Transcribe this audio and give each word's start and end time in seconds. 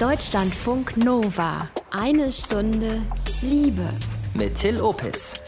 Deutschlandfunk 0.00 0.98
Nova. 0.98 1.70
Eine 1.90 2.30
Stunde 2.30 3.00
Liebe. 3.40 3.88
Mit 4.34 4.56
Till 4.56 4.78
Opitz. 4.82 5.40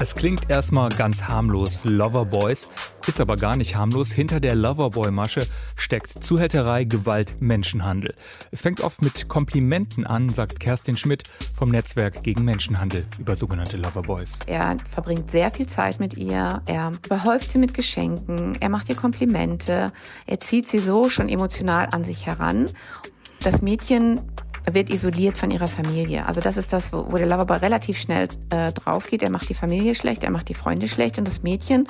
Es 0.00 0.16
klingt 0.16 0.50
erstmal 0.50 0.90
ganz 0.90 1.28
harmlos, 1.28 1.84
Loverboys, 1.84 2.68
ist 3.06 3.20
aber 3.20 3.36
gar 3.36 3.56
nicht 3.56 3.76
harmlos. 3.76 4.10
Hinter 4.10 4.40
der 4.40 4.56
Loverboy-Masche 4.56 5.46
steckt 5.76 6.22
Zuhälterei, 6.22 6.84
Gewalt, 6.84 7.40
Menschenhandel. 7.40 8.14
Es 8.50 8.60
fängt 8.60 8.80
oft 8.80 9.02
mit 9.02 9.28
Komplimenten 9.28 10.04
an, 10.04 10.28
sagt 10.30 10.58
Kerstin 10.58 10.96
Schmidt 10.96 11.22
vom 11.56 11.70
Netzwerk 11.70 12.24
gegen 12.24 12.44
Menschenhandel 12.44 13.06
über 13.18 13.36
sogenannte 13.36 13.76
Loverboys. 13.76 14.38
Er 14.46 14.76
verbringt 14.90 15.30
sehr 15.30 15.52
viel 15.52 15.66
Zeit 15.66 16.00
mit 16.00 16.14
ihr, 16.14 16.60
er 16.66 16.92
behäuft 17.08 17.52
sie 17.52 17.58
mit 17.58 17.72
Geschenken, 17.72 18.58
er 18.60 18.68
macht 18.68 18.88
ihr 18.88 18.96
Komplimente, 18.96 19.92
er 20.26 20.40
zieht 20.40 20.68
sie 20.68 20.80
so 20.80 21.08
schon 21.08 21.28
emotional 21.28 21.88
an 21.92 22.02
sich 22.02 22.26
heran. 22.26 22.68
Das 23.46 23.62
Mädchen 23.62 24.22
wird 24.72 24.90
isoliert 24.90 25.38
von 25.38 25.52
ihrer 25.52 25.68
Familie. 25.68 26.26
Also 26.26 26.40
das 26.40 26.56
ist 26.56 26.72
das, 26.72 26.92
wo, 26.92 27.06
wo 27.12 27.16
der 27.16 27.28
Loverboy 27.28 27.58
relativ 27.58 27.96
schnell 27.96 28.26
äh, 28.50 28.72
drauf 28.72 29.06
geht. 29.06 29.22
Er 29.22 29.30
macht 29.30 29.48
die 29.48 29.54
Familie 29.54 29.94
schlecht, 29.94 30.24
er 30.24 30.32
macht 30.32 30.48
die 30.48 30.54
Freunde 30.54 30.88
schlecht 30.88 31.16
und 31.16 31.28
das 31.28 31.44
Mädchen 31.44 31.86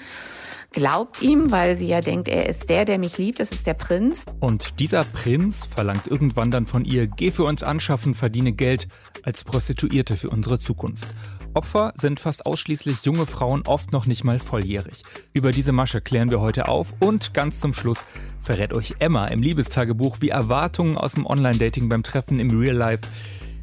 glaubt 0.72 1.22
ihm, 1.22 1.50
weil 1.50 1.78
sie 1.78 1.88
ja 1.88 2.02
denkt, 2.02 2.28
er 2.28 2.46
ist 2.46 2.68
der, 2.68 2.84
der 2.84 2.98
mich 2.98 3.16
liebt, 3.16 3.40
das 3.40 3.52
ist 3.52 3.66
der 3.66 3.72
Prinz. 3.72 4.26
Und 4.40 4.80
dieser 4.80 5.02
Prinz 5.02 5.64
verlangt 5.64 6.06
irgendwann 6.08 6.50
dann 6.50 6.66
von 6.66 6.84
ihr, 6.84 7.06
geh 7.06 7.30
für 7.30 7.44
uns 7.44 7.62
anschaffen, 7.62 8.12
verdiene 8.12 8.52
Geld 8.52 8.86
als 9.22 9.42
Prostituierte 9.42 10.18
für 10.18 10.28
unsere 10.28 10.58
Zukunft. 10.58 11.08
Opfer 11.56 11.94
sind 11.96 12.20
fast 12.20 12.44
ausschließlich 12.44 13.06
junge 13.06 13.24
Frauen, 13.24 13.62
oft 13.66 13.90
noch 13.90 14.04
nicht 14.04 14.24
mal 14.24 14.38
volljährig. 14.38 15.02
Über 15.32 15.52
diese 15.52 15.72
Masche 15.72 16.02
klären 16.02 16.30
wir 16.30 16.42
heute 16.42 16.68
auf 16.68 16.92
und 17.00 17.32
ganz 17.32 17.60
zum 17.60 17.72
Schluss 17.72 18.04
verrät 18.40 18.74
euch 18.74 18.96
Emma 18.98 19.26
im 19.28 19.40
Liebestagebuch, 19.40 20.18
wie 20.20 20.28
Erwartungen 20.28 20.98
aus 20.98 21.14
dem 21.14 21.24
Online-Dating 21.24 21.88
beim 21.88 22.02
Treffen 22.02 22.40
im 22.40 22.50
Real 22.50 22.76
Life, 22.76 23.08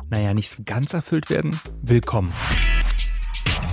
naja, 0.10 0.34
nicht 0.34 0.50
so 0.50 0.64
ganz 0.66 0.94
erfüllt 0.94 1.30
werden. 1.30 1.60
Willkommen. 1.84 2.34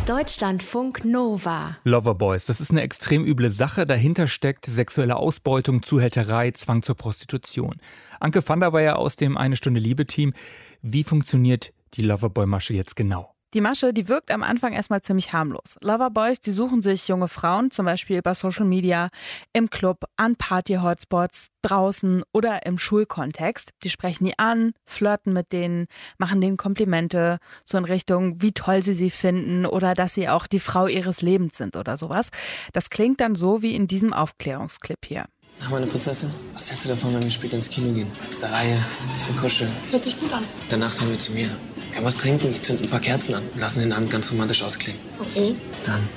Deutschlandfunk 0.05 1.03
Nova. 1.07 1.79
Loverboys, 1.85 2.45
das 2.45 2.61
ist 2.61 2.73
eine 2.73 2.83
extrem 2.83 3.25
üble 3.25 3.51
Sache. 3.51 3.87
Dahinter 3.87 4.29
steckt 4.29 4.67
sexuelle 4.67 5.17
Ausbeutung, 5.17 5.83
Zuhälterei, 5.83 6.51
Zwang 6.51 6.83
zur 6.83 6.95
Prostitution. 6.95 7.77
Anke 8.21 8.47
van 8.47 8.61
der 8.61 8.75
Weyer 8.75 8.99
aus 8.99 9.17
dem 9.17 9.39
Eine 9.39 9.57
Stunde 9.57 9.81
Liebe-Team. 9.81 10.35
Wie 10.83 11.05
funktioniert 11.05 11.73
die 11.95 12.03
Loverboy-Masche 12.03 12.75
jetzt 12.75 12.97
genau? 12.97 13.35
Die 13.53 13.61
Masche, 13.61 13.93
die 13.93 14.09
wirkt 14.09 14.31
am 14.31 14.45
Anfang 14.45 14.73
erstmal 14.73 15.03
ziemlich 15.03 15.33
harmlos. 15.33 15.77
Loverboys, 15.81 16.41
die 16.41 16.53
suchen 16.53 16.83
sich 16.83 17.09
junge 17.09 17.27
Frauen, 17.27 17.73
zum 17.73 17.85
Beispiel 17.85 18.19
über 18.19 18.37
Social 18.37 18.65
Media, 18.65 19.09
im 19.53 19.71
Club, 19.71 20.05
an 20.17 20.37
Party-Hotspots, 20.37 21.49
draußen 21.63 22.23
oder 22.33 22.65
im 22.65 22.79
Schulkontext. 22.79 23.71
Die 23.83 23.91
sprechen 23.91 24.25
die 24.25 24.39
an, 24.39 24.73
flirten 24.87 25.33
mit 25.33 25.53
denen, 25.53 25.87
machen 26.17 26.41
denen 26.41 26.59
Komplimente, 26.59 27.39
so 27.65 27.77
in 27.77 27.85
Richtung, 27.85 28.41
wie 28.41 28.53
toll 28.53 28.83
sie 28.83 28.95
sie 28.95 29.11
finden 29.11 29.67
oder 29.67 29.95
dass 29.95 30.15
sie 30.15 30.29
auch 30.29 30.47
die 30.47 30.61
Frau 30.61 30.87
ihres 30.87 31.21
Lebens 31.21 31.57
sind 31.57 31.77
oder 31.77 31.97
sowas. 31.97 32.31
Das 32.73 32.89
klingt 32.89 33.21
dann 33.21 33.35
so 33.35 33.63
wie 33.63 33.75
in 33.75 33.89
diesem 33.89 34.13
Aufklärungsclip 34.13 35.05
hier. 35.05 35.25
Ach, 35.63 35.71
meine 35.71 35.87
Prinzessin, 35.87 36.31
was 36.55 36.71
hältst 36.71 36.87
du 36.87 36.89
davon, 36.89 37.15
wenn 37.15 37.23
wir 37.23 37.31
später 37.31 37.57
ins 37.57 37.69
Kino 37.69 37.93
gehen? 37.93 38.11
Als 38.27 38.39
der 38.39 38.51
Reihe, 38.51 38.77
ein 38.77 39.13
bisschen 39.13 39.37
kuscheln. 39.37 39.71
Hört 39.91 40.03
sich 40.03 40.19
gut 40.19 40.33
an. 40.33 40.45
Danach 40.71 40.91
fahren 40.91 41.11
wir 41.11 41.19
zu 41.19 41.33
mir. 41.33 41.51
Können 41.93 42.07
was 42.07 42.17
trinken, 42.17 42.51
ich 42.51 42.63
zünd 42.63 42.83
ein 42.83 42.89
paar 42.89 43.01
Kerzen 43.01 43.35
an. 43.35 43.43
Lassen 43.57 43.81
den 43.81 43.93
Abend 43.93 44.11
ganz 44.11 44.31
romantisch 44.31 44.63
ausklingen. 44.63 45.01
Okay. 45.19 45.55
Dann, 45.85 46.09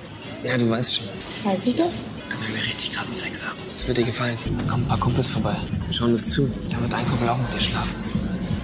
ja, 0.43 0.57
du 0.57 0.69
weißt 0.69 0.95
schon. 0.95 1.07
Weiß 1.43 1.67
ich 1.67 1.75
das? 1.75 2.05
Dann 2.29 2.39
werden 2.41 2.55
wir 2.55 2.65
richtig 2.65 2.91
krassen 2.93 3.15
Sex 3.15 3.45
haben. 3.45 3.57
Das 3.73 3.87
wird 3.87 3.97
dir 3.97 4.05
gefallen. 4.05 4.37
Kommen 4.67 4.83
ein 4.83 4.87
paar 4.87 4.99
Kumpels 4.99 5.31
vorbei. 5.31 5.55
Schauen 5.91 6.11
uns 6.11 6.29
zu. 6.29 6.49
Da 6.69 6.79
wird 6.79 6.93
ein 6.93 7.05
Kumpel 7.05 7.27
auch 7.27 7.37
mit 7.37 7.53
dir 7.53 7.59
schlafen. 7.59 8.01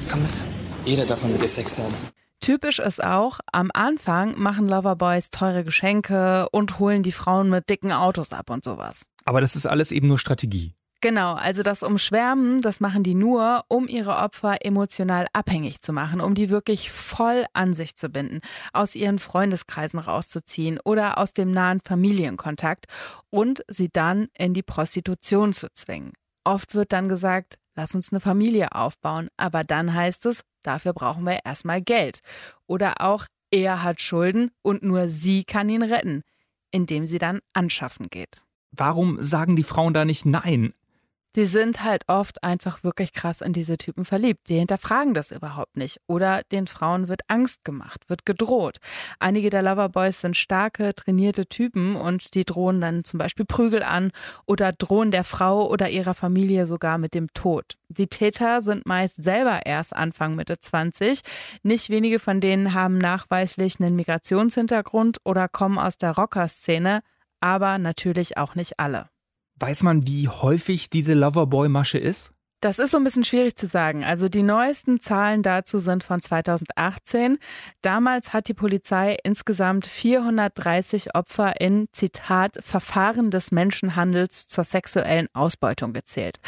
Komm 0.10 0.22
mit. 0.22 0.40
Jeder 0.86 1.06
darf 1.06 1.24
mal 1.24 1.32
mit 1.32 1.42
dir 1.42 1.48
Sex 1.48 1.78
haben. 1.80 1.94
Typisch 2.40 2.80
ist 2.80 3.04
auch, 3.04 3.40
am 3.52 3.70
Anfang 3.74 4.34
machen 4.38 4.70
Loverboys 4.70 5.30
teure 5.30 5.66
Geschenke 5.66 6.48
und 6.52 6.80
holen 6.80 7.04
die 7.04 7.12
Frauen 7.12 7.50
mit 7.50 7.70
dicken 7.70 7.92
Autos 7.92 8.32
ab 8.32 8.50
und 8.50 8.64
sowas. 8.64 9.02
Aber 9.30 9.42
das 9.42 9.56
ist 9.56 9.68
alles 9.68 9.92
eben 9.92 10.08
nur 10.08 10.18
Strategie. 10.18 10.74
Genau, 11.02 11.36
also 11.36 11.62
das 11.62 11.84
Umschwärmen, 11.84 12.64
das 12.64 12.80
machen 12.80 13.04
die 13.04 13.14
nur, 13.14 13.64
um 13.68 13.88
ihre 13.88 14.16
Opfer 14.16 14.66
emotional 14.66 15.28
abhängig 15.34 15.82
zu 15.82 15.94
machen, 15.94 16.20
um 16.20 16.34
die 16.34 16.50
wirklich 16.50 16.90
voll 16.90 17.46
an 17.54 17.76
sich 17.76 17.96
zu 17.96 18.10
binden, 18.10 18.40
aus 18.74 18.96
ihren 18.96 19.20
Freundeskreisen 19.20 20.00
rauszuziehen 20.00 20.80
oder 20.84 21.20
aus 21.20 21.34
dem 21.34 21.52
nahen 21.52 21.80
Familienkontakt 21.80 22.88
und 23.30 23.62
sie 23.68 23.90
dann 23.94 24.30
in 24.36 24.56
die 24.56 24.64
Prostitution 24.64 25.54
zu 25.54 25.72
zwingen. 25.74 26.14
Oft 26.44 26.74
wird 26.74 26.92
dann 26.92 27.08
gesagt, 27.08 27.60
lass 27.76 27.94
uns 27.94 28.12
eine 28.12 28.22
Familie 28.22 28.72
aufbauen, 28.72 29.30
aber 29.38 29.64
dann 29.64 29.94
heißt 29.94 30.26
es, 30.26 30.42
dafür 30.64 30.94
brauchen 30.94 31.24
wir 31.24 31.42
erstmal 31.46 31.84
Geld. 31.84 32.22
Oder 32.66 33.00
auch, 33.02 33.28
er 33.52 33.84
hat 33.84 34.02
Schulden 34.02 34.50
und 34.64 34.82
nur 34.82 35.08
sie 35.08 35.44
kann 35.44 35.70
ihn 35.70 35.84
retten, 35.84 36.24
indem 36.72 37.06
sie 37.06 37.20
dann 37.20 37.42
anschaffen 37.54 38.08
geht. 38.10 38.44
Warum 38.72 39.22
sagen 39.24 39.56
die 39.56 39.64
Frauen 39.64 39.94
da 39.94 40.06
nicht 40.06 40.26
Nein? 40.26 40.74
Die 41.36 41.46
sind 41.46 41.84
halt 41.84 42.06
oft 42.08 42.44
einfach 42.44 42.84
wirklich 42.84 43.14
krass 43.14 43.42
in 43.42 43.54
diese 43.54 43.78
Typen 43.78 44.04
verliebt. 44.04 44.50
Die 44.50 44.58
hinterfragen 44.58 45.14
das 45.14 45.30
überhaupt 45.30 45.78
nicht. 45.78 46.02
Oder 46.08 46.42
den 46.52 46.66
Frauen 46.66 47.08
wird 47.08 47.22
Angst 47.28 47.64
gemacht, 47.64 48.10
wird 48.10 48.26
gedroht. 48.26 48.78
Einige 49.20 49.52
der 49.52 49.62
Loverboys 49.62 50.22
sind 50.22 50.36
starke, 50.36 50.96
trainierte 50.96 51.46
Typen 51.46 51.96
und 51.96 52.34
die 52.34 52.46
drohen 52.46 52.82
dann 52.82 53.04
zum 53.04 53.20
Beispiel 53.20 53.46
Prügel 53.46 53.84
an 53.84 54.12
oder 54.48 54.72
drohen 54.74 55.12
der 55.12 55.24
Frau 55.24 55.70
oder 55.70 55.90
ihrer 55.90 56.16
Familie 56.16 56.66
sogar 56.66 56.98
mit 56.98 57.14
dem 57.14 57.32
Tod. 57.36 57.76
Die 57.90 58.08
Täter 58.08 58.64
sind 58.64 58.88
meist 58.88 59.24
selber 59.24 59.68
erst 59.68 59.96
Anfang 59.96 60.36
Mitte 60.36 60.60
20. 60.60 61.22
Nicht 61.62 61.92
wenige 61.92 62.18
von 62.18 62.42
denen 62.42 62.74
haben 62.74 62.98
nachweislich 62.98 63.80
einen 63.80 63.96
Migrationshintergrund 63.96 65.20
oder 65.26 65.48
kommen 65.48 65.78
aus 65.78 65.98
der 65.98 66.14
Rockerszene, 66.14 67.02
aber 67.42 67.78
natürlich 67.78 68.38
auch 68.38 68.56
nicht 68.56 68.80
alle. 68.80 69.10
Weiß 69.60 69.84
man, 69.84 70.08
wie 70.08 70.28
häufig 70.28 70.90
diese 70.90 71.14
Loverboy-Masche 71.14 71.98
ist? 71.98 72.34
Das 72.62 72.78
ist 72.78 72.92
so 72.92 72.98
ein 72.98 73.06
bisschen 73.06 73.24
schwierig 73.24 73.56
zu 73.56 73.68
sagen. 73.68 74.04
Also 74.04 74.28
die 74.28 74.44
neuesten 74.44 75.00
Zahlen 75.00 75.44
dazu 75.44 75.80
sind 75.80 76.04
von 76.04 76.20
2018. 76.20 77.38
Damals 77.82 78.34
hat 78.34 78.50
die 78.50 78.54
Polizei 78.54 79.18
insgesamt 79.24 79.88
430 79.88 81.16
Opfer 81.16 81.62
in, 81.62 81.88
Zitat, 81.94 82.60
Verfahren 82.62 83.32
des 83.32 83.52
Menschenhandels 83.52 84.48
zur 84.48 84.66
sexuellen 84.66 85.30
Ausbeutung 85.34 85.94
gezählt. 85.94 86.40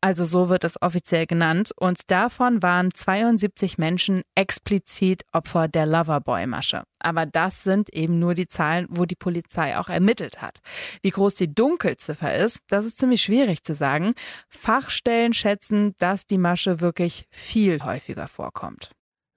Also 0.00 0.24
so 0.24 0.48
wird 0.48 0.64
es 0.64 0.80
offiziell 0.80 1.26
genannt. 1.26 1.72
Und 1.76 2.10
davon 2.10 2.62
waren 2.62 2.92
72 2.92 3.78
Menschen 3.78 4.22
explizit 4.34 5.24
Opfer 5.32 5.68
der 5.68 5.86
Loverboy-Masche. 5.86 6.84
Aber 6.98 7.26
das 7.26 7.62
sind 7.62 7.92
eben 7.92 8.18
nur 8.18 8.34
die 8.34 8.48
Zahlen, 8.48 8.86
wo 8.90 9.04
die 9.04 9.16
Polizei 9.16 9.78
auch 9.78 9.88
ermittelt 9.88 10.42
hat. 10.42 10.60
Wie 11.02 11.10
groß 11.10 11.36
die 11.36 11.54
Dunkelziffer 11.54 12.34
ist, 12.34 12.60
das 12.68 12.84
ist 12.84 12.98
ziemlich 12.98 13.22
schwierig 13.22 13.64
zu 13.64 13.74
sagen. 13.74 14.14
Fachstellen 14.48 15.32
schätzen, 15.32 15.94
dass 15.98 16.26
die 16.26 16.38
Masche 16.38 16.80
wirklich 16.80 17.26
viel 17.30 17.82
häufiger 17.82 18.28
vorkommt. 18.28 18.92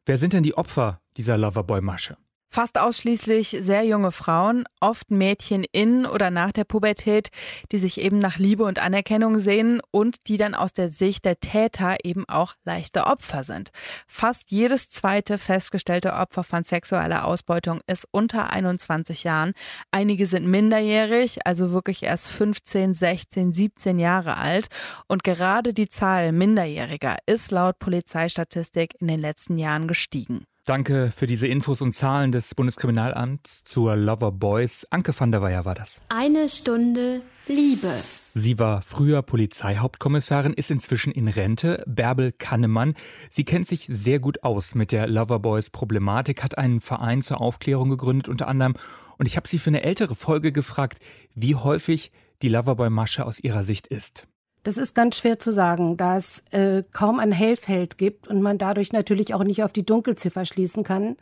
Wer 0.06 0.18
sind 0.18 0.34
denn 0.34 0.44
die 0.44 0.58
Opfer 0.58 1.02
dieser 1.18 1.38
Loverboy-Masche? 1.38 2.18
Fast 2.52 2.80
ausschließlich 2.80 3.58
sehr 3.62 3.84
junge 3.84 4.12
Frauen, 4.12 4.66
oft 4.80 5.12
Mädchen 5.12 5.64
in 5.72 6.08
oder 6.08 6.32
nach 6.32 6.52
der 6.52 6.64
Pubertät, 6.64 7.30
die 7.72 7.78
sich 7.78 8.02
eben 8.02 8.18
nach 8.18 8.40
Liebe 8.40 8.64
und 8.64 8.80
Anerkennung 8.80 9.38
sehen 9.38 9.82
und 9.92 10.28
die 10.28 10.38
dann 10.38 10.56
aus 10.56 10.74
der 10.74 10.90
Sicht 10.90 11.26
der 11.26 11.40
Täter 11.40 11.98
eben 12.04 12.28
auch 12.28 12.56
leichte 12.66 13.06
Opfer 13.06 13.44
sind. 13.44 13.70
Fast 14.08 14.50
jedes 14.50 14.90
zweite 14.90 15.38
festgestellte 15.38 16.14
Opfer 16.14 16.44
von 16.44 16.64
sexueller 16.64 17.26
Ausbeutung 17.26 17.82
ist 17.86 18.08
unter 18.10 18.50
21 18.50 19.24
Jahren. 19.24 19.54
Einige 19.92 20.26
sind 20.26 20.48
minderjährig, 20.48 21.46
also 21.46 21.72
wirklich 21.72 22.02
erst 22.02 22.30
15, 22.30 22.96
16, 22.96 23.54
17 23.54 24.00
Jahre 24.00 24.38
alt. 24.38 24.70
Und 25.08 25.24
gerade 25.24 25.72
die 25.72 25.90
Zahl 25.90 26.32
Minderjähriger 26.32 27.18
ist 27.28 27.52
laut 27.52 27.78
Polizeistatistik 27.78 28.96
in 29.00 29.08
den 29.08 29.20
letzten 29.20 29.60
Jahren 29.60 29.88
gestiegen. 29.88 30.46
Danke 30.70 31.12
für 31.12 31.26
diese 31.26 31.48
Infos 31.48 31.82
und 31.82 31.94
Zahlen 31.94 32.32
des 32.32 32.54
Bundeskriminalamts 32.54 33.64
zur 33.64 33.96
Lover 33.96 34.32
Boys. 34.32 34.86
Anke 34.92 35.20
van 35.20 35.32
der 35.32 35.42
Weyer 35.42 35.66
war 35.66 35.74
das. 35.74 36.00
Eine 36.10 36.48
Stunde 36.48 37.24
Liebe. 37.48 37.92
Sie 38.36 38.60
war 38.60 38.84
früher 38.84 39.24
Polizeihauptkommissarin, 39.24 40.54
ist 40.54 40.70
inzwischen 40.70 41.12
in 41.12 41.28
Rente. 41.28 41.84
Bärbel 41.88 42.32
Kannemann. 42.32 42.94
Sie 43.32 43.46
kennt 43.46 43.66
sich 43.66 43.88
sehr 43.92 44.20
gut 44.20 44.44
aus 44.44 44.76
mit 44.76 44.92
der 44.92 45.08
Loverboys 45.08 45.72
Problematik, 45.72 46.44
hat 46.44 46.60
einen 46.60 46.82
Verein 46.82 47.24
zur 47.24 47.42
Aufklärung 47.42 47.90
gegründet 47.90 48.30
unter 48.30 48.48
anderem. 48.48 48.76
Und 49.18 49.26
ich 49.26 49.38
habe 49.38 49.48
sie 49.48 49.58
für 49.58 49.72
eine 49.72 49.82
ältere 49.82 50.14
Folge 50.14 50.52
gefragt, 50.52 51.00
wie 51.34 51.56
häufig 51.56 52.12
die 52.44 52.50
Loverboy-Masche 52.50 53.26
aus 53.26 53.40
ihrer 53.40 53.64
Sicht 53.64 53.88
ist. 53.88 54.28
Das 54.70 54.78
ist 54.78 54.94
ganz 54.94 55.18
schwer 55.18 55.40
zu 55.40 55.52
sagen, 55.52 55.98
da 55.98 56.16
es 56.16 56.44
äh, 56.52 56.84
kaum 56.94 57.20
ein 57.20 57.32
Hellfeld 57.32 57.98
gibt 57.98 58.28
und 58.28 58.44
man 58.44 58.60
dadurch 58.60 58.94
natürlich 58.94 59.34
auch 59.34 59.44
nicht 59.44 59.64
auf 59.64 59.72
die 59.72 59.84
Dunkelziffer 59.84 60.46
schließen 60.46 60.84
kann. 60.84 61.16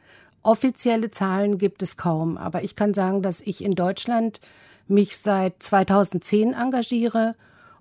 Offizielle 0.44 1.12
Zahlen 1.12 1.58
gibt 1.58 1.82
es 1.82 1.96
kaum, 1.96 2.38
aber 2.38 2.64
ich 2.64 2.76
kann 2.76 2.94
sagen, 2.94 3.22
dass 3.22 3.40
ich 3.40 3.64
in 3.64 3.74
Deutschland 3.74 4.42
mich 4.90 5.18
seit 5.18 5.64
2010 5.64 6.56
engagiere 6.56 7.36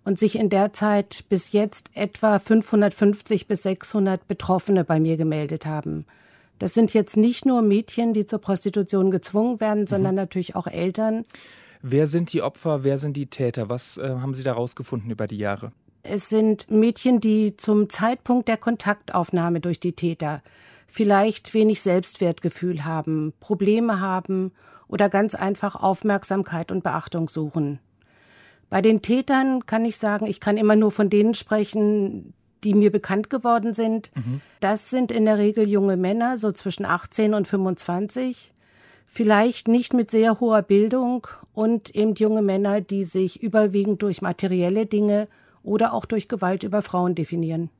und 0.04 0.20
sich 0.20 0.36
in 0.38 0.50
der 0.50 0.72
Zeit 0.72 1.24
bis 1.28 1.50
jetzt 1.50 1.90
etwa 1.94 2.38
550 2.38 3.48
bis 3.48 3.64
600 3.64 4.28
Betroffene 4.28 4.84
bei 4.84 5.00
mir 5.00 5.16
gemeldet 5.16 5.66
haben. 5.66 6.04
Das 6.60 6.74
sind 6.74 6.94
jetzt 6.94 7.16
nicht 7.16 7.44
nur 7.44 7.60
Mädchen, 7.62 8.12
die 8.14 8.24
zur 8.24 8.38
Prostitution 8.38 9.10
gezwungen 9.10 9.58
werden, 9.58 9.80
mhm. 9.80 9.86
sondern 9.88 10.14
natürlich 10.14 10.54
auch 10.54 10.69
Eltern. 10.69 11.24
Wer 11.88 12.08
sind 12.08 12.32
die 12.32 12.42
Opfer, 12.42 12.82
wer 12.82 12.98
sind 12.98 13.16
die 13.16 13.26
Täter? 13.26 13.68
Was 13.68 13.96
äh, 13.96 14.08
haben 14.08 14.34
Sie 14.34 14.42
da 14.42 14.54
rausgefunden 14.54 15.08
über 15.08 15.28
die 15.28 15.38
Jahre? 15.38 15.70
Es 16.02 16.28
sind 16.28 16.68
Mädchen, 16.68 17.20
die 17.20 17.56
zum 17.56 17.88
Zeitpunkt 17.88 18.48
der 18.48 18.56
Kontaktaufnahme 18.56 19.60
durch 19.60 19.78
die 19.78 19.92
Täter 19.92 20.42
vielleicht 20.88 21.54
wenig 21.54 21.82
Selbstwertgefühl 21.82 22.84
haben, 22.84 23.34
Probleme 23.38 24.00
haben 24.00 24.50
oder 24.88 25.08
ganz 25.08 25.36
einfach 25.36 25.76
Aufmerksamkeit 25.76 26.72
und 26.72 26.82
Beachtung 26.82 27.28
suchen. 27.28 27.78
Bei 28.68 28.82
den 28.82 29.00
Tätern 29.00 29.64
kann 29.66 29.84
ich 29.84 29.96
sagen, 29.96 30.26
ich 30.26 30.40
kann 30.40 30.56
immer 30.56 30.74
nur 30.74 30.90
von 30.90 31.08
denen 31.08 31.34
sprechen, 31.34 32.34
die 32.64 32.74
mir 32.74 32.90
bekannt 32.90 33.30
geworden 33.30 33.74
sind. 33.74 34.10
Mhm. 34.16 34.40
Das 34.58 34.90
sind 34.90 35.12
in 35.12 35.24
der 35.24 35.38
Regel 35.38 35.68
junge 35.68 35.96
Männer, 35.96 36.36
so 36.36 36.50
zwischen 36.50 36.84
18 36.84 37.32
und 37.32 37.46
25. 37.46 38.52
Vielleicht 39.06 39.69
nicht 39.69 39.94
mit 39.94 40.11
sehr 40.11 40.41
hoher 40.41 40.62
Bildung 40.62 41.26
und 41.55 41.94
eben 41.94 42.14
junge 42.14 42.43
Männer, 42.43 42.81
die 42.81 43.05
sich 43.05 43.43
überwiegend 43.43 44.03
durch 44.03 44.20
materielle 44.20 44.85
Dinge 44.85 45.29
oder 45.62 45.94
auch 45.94 46.05
durch 46.05 46.29
Gewalt 46.29 46.64
über 46.64 46.82
Frauen 46.82 47.14
definieren. 47.14 47.70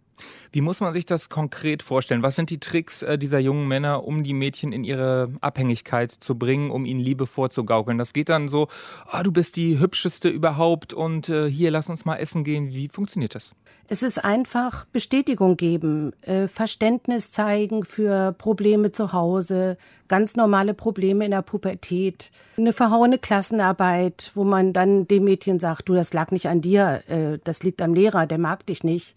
Wie 0.52 0.60
muss 0.60 0.80
man 0.80 0.94
sich 0.94 1.06
das 1.06 1.28
konkret 1.28 1.82
vorstellen? 1.82 2.22
Was 2.22 2.36
sind 2.36 2.50
die 2.50 2.60
Tricks 2.60 3.02
äh, 3.02 3.18
dieser 3.18 3.38
jungen 3.38 3.68
Männer, 3.68 4.04
um 4.04 4.24
die 4.24 4.32
Mädchen 4.32 4.72
in 4.72 4.84
ihre 4.84 5.30
Abhängigkeit 5.40 6.10
zu 6.10 6.36
bringen, 6.36 6.70
um 6.70 6.86
ihnen 6.86 7.00
Liebe 7.00 7.26
vorzugaukeln? 7.26 7.98
Das 7.98 8.12
geht 8.12 8.28
dann 8.28 8.48
so, 8.48 8.68
oh, 9.12 9.22
du 9.22 9.32
bist 9.32 9.56
die 9.56 9.78
hübscheste 9.78 10.28
überhaupt 10.28 10.94
und 10.94 11.28
äh, 11.28 11.50
hier 11.50 11.70
lass 11.70 11.88
uns 11.88 12.04
mal 12.04 12.16
essen 12.16 12.44
gehen. 12.44 12.72
Wie 12.72 12.88
funktioniert 12.88 13.34
das? 13.34 13.52
Es 13.88 14.02
ist 14.02 14.24
einfach 14.24 14.84
Bestätigung 14.86 15.56
geben, 15.56 16.12
äh, 16.22 16.48
Verständnis 16.48 17.30
zeigen 17.30 17.84
für 17.84 18.32
Probleme 18.32 18.90
zu 18.92 19.12
Hause, 19.12 19.76
ganz 20.08 20.34
normale 20.34 20.74
Probleme 20.74 21.24
in 21.24 21.30
der 21.30 21.42
Pubertät, 21.42 22.30
eine 22.56 22.72
verhauene 22.72 23.18
Klassenarbeit, 23.18 24.32
wo 24.34 24.42
man 24.44 24.72
dann 24.72 25.06
dem 25.06 25.24
Mädchen 25.24 25.60
sagt, 25.60 25.88
du, 25.88 25.94
das 25.94 26.12
lag 26.12 26.30
nicht 26.32 26.48
an 26.48 26.60
dir, 26.60 27.02
äh, 27.06 27.38
das 27.44 27.62
liegt 27.62 27.80
am 27.80 27.94
Lehrer, 27.94 28.26
der 28.26 28.38
mag 28.38 28.66
dich 28.66 28.82
nicht 28.82 29.16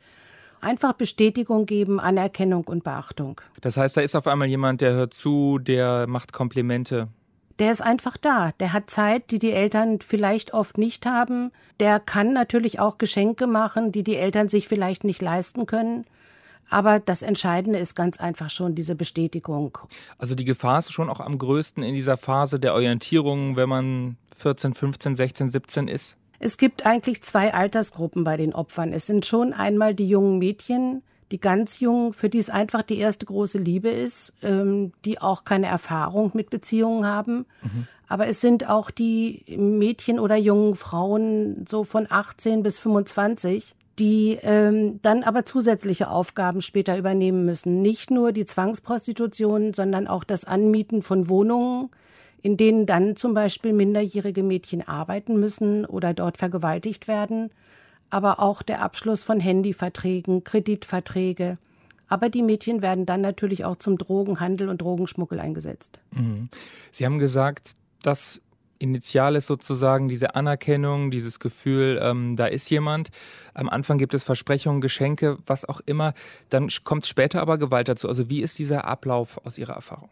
einfach 0.62 0.94
Bestätigung 0.94 1.66
geben, 1.66 2.00
Anerkennung 2.00 2.66
und 2.66 2.84
Beachtung. 2.84 3.42
Das 3.62 3.78
heißt, 3.78 3.98
da 3.98 4.02
ist 4.02 4.16
auf 4.16 4.28
einmal 4.28 4.48
jemand, 4.48 4.82
der 4.82 4.94
hört 4.94 5.14
zu, 5.14 5.60
der 5.60 6.08
macht 6.08 6.34
Komplimente. 6.34 7.08
Der 7.60 7.72
ist 7.72 7.82
einfach 7.82 8.16
da. 8.16 8.54
Der 8.60 8.72
hat 8.72 8.90
Zeit, 8.90 9.32
die 9.32 9.40
die 9.40 9.52
Eltern 9.52 10.00
vielleicht 10.00 10.54
oft 10.54 10.78
nicht 10.78 11.06
haben. 11.06 11.52
Der 11.80 12.00
kann 12.00 12.32
natürlich 12.32 12.80
auch 12.80 12.98
Geschenke 12.98 13.48
machen, 13.48 13.92
die 13.92 14.04
die 14.04 14.16
Eltern 14.16 14.48
sich 14.48 14.68
vielleicht 14.68 15.04
nicht 15.04 15.22
leisten 15.22 15.66
können. 15.66 16.06
Aber 16.70 17.00
das 17.00 17.22
Entscheidende 17.22 17.80
ist 17.80 17.96
ganz 17.96 18.20
einfach 18.20 18.50
schon 18.50 18.76
diese 18.76 18.96
Bestätigung. 18.96 19.78
Also 20.18 20.36
die 20.36 20.46
Gefahr 20.46 20.80
ist 20.80 20.92
schon 20.92 21.10
auch 21.10 21.20
am 21.20 21.38
größten 21.38 21.84
in 21.84 21.96
dieser 21.96 22.16
Phase 22.16 22.60
der 22.60 22.76
Orientierung, 22.76 23.56
wenn 23.56 23.68
man 23.68 24.18
14, 24.38 24.74
15, 24.74 25.16
16, 25.16 25.50
17 25.50 25.88
ist. 25.88 26.16
Es 26.39 26.57
gibt 26.57 26.86
eigentlich 26.86 27.21
zwei 27.21 27.53
Altersgruppen 27.53 28.24
bei 28.24 28.38
den 28.38 28.53
Opfern. 28.53 28.94
Es 28.94 29.06
sind 29.06 29.25
schon 29.25 29.53
einmal 29.53 29.94
die 29.94 30.07
jungen 30.07 30.39
Mädchen, 30.39 31.03
die 31.31 31.39
ganz 31.39 31.80
jungen, 31.80 32.13
für 32.13 32.30
die 32.30 32.39
es 32.39 32.50
einfach 32.50 32.81
die 32.81 32.97
erste 32.97 33.25
große 33.25 33.59
Liebe 33.59 33.89
ist, 33.89 34.33
ähm, 34.41 34.94
die 35.06 35.21
auch 35.21 35.44
keine 35.44 35.68
Erfahrung 35.68 36.31
mit 36.33 36.50
Beziehungen 36.50 37.06
haben. 37.06 37.45
Mhm. 37.62 37.88
Aber 38.07 38.27
es 38.27 38.41
sind 38.41 38.68
auch 38.68 38.89
die 38.89 39.44
Mädchen 39.56 40.19
oder 40.19 40.36
jungen 40.36 40.75
Frauen 40.75 41.65
so 41.68 41.83
von 41.83 42.07
18 42.09 42.63
bis 42.63 42.80
25, 42.80 43.75
die 44.00 44.39
ähm, 44.41 45.00
dann 45.03 45.24
aber 45.24 45.45
zusätzliche 45.45 46.09
Aufgaben 46.09 46.62
später 46.62 46.97
übernehmen 46.97 47.45
müssen. 47.45 47.81
Nicht 47.81 48.09
nur 48.09 48.31
die 48.31 48.45
Zwangsprostitution, 48.45 49.74
sondern 49.74 50.07
auch 50.07 50.24
das 50.24 50.45
Anmieten 50.45 51.03
von 51.03 51.30
Wohnungen, 51.30 51.91
in 52.41 52.57
denen 52.57 52.86
dann 52.86 53.15
zum 53.15 53.33
Beispiel 53.33 53.74
minderjährige 53.74 54.44
Mädchen 54.44 54.88
arbeiten 54.88 55.39
müssen 55.39 55.86
oder 55.86 56.13
dort 56.13 56.38
vergewaltigt 56.38 57.07
werden, 57.07 57.51
aber 58.09 58.39
auch 58.39 58.62
der 58.62 58.81
Abschluss 58.81 59.24
von 59.24 59.39
Handyverträgen, 59.39 60.44
Kreditverträge. 60.44 61.57
Aber 62.07 62.30
die 62.30 62.41
Mädchen 62.41 62.81
werden 62.81 63.06
dann 63.06 63.21
natürlich 63.21 63.65
auch 63.65 63.75
zum 63.75 63.97
Drogenhandel 63.97 64.68
und 64.69 64.81
Drogenschmuggel 64.81 65.39
eingesetzt. 65.39 66.00
Mhm. 66.12 66.50
Sie 66.91 67.06
haben 67.06 67.19
gesagt, 67.19 67.75
das 68.01 68.41
Initial 68.80 69.36
ist 69.36 69.47
sozusagen 69.47 70.07
diese 70.07 70.36
Anerkennung, 70.36 71.12
dieses 71.12 71.39
Gefühl, 71.39 72.00
ähm, 72.01 72.36
da 72.36 72.47
ist 72.47 72.69
jemand. 72.69 73.09
Am 73.53 73.69
Anfang 73.69 73.97
gibt 73.97 74.13
es 74.13 74.24
Versprechungen, 74.24 74.81
Geschenke, 74.81 75.38
was 75.45 75.65
auch 75.65 75.81
immer. 75.86 76.13
Dann 76.50 76.69
kommt 76.83 77.06
später 77.06 77.41
aber 77.41 77.57
Gewalt 77.57 77.89
dazu. 77.89 78.07
Also 78.07 78.30
wie 78.30 78.41
ist 78.41 78.57
dieser 78.57 78.86
Ablauf 78.86 79.39
aus 79.45 79.57
Ihrer 79.57 79.74
Erfahrung? 79.74 80.09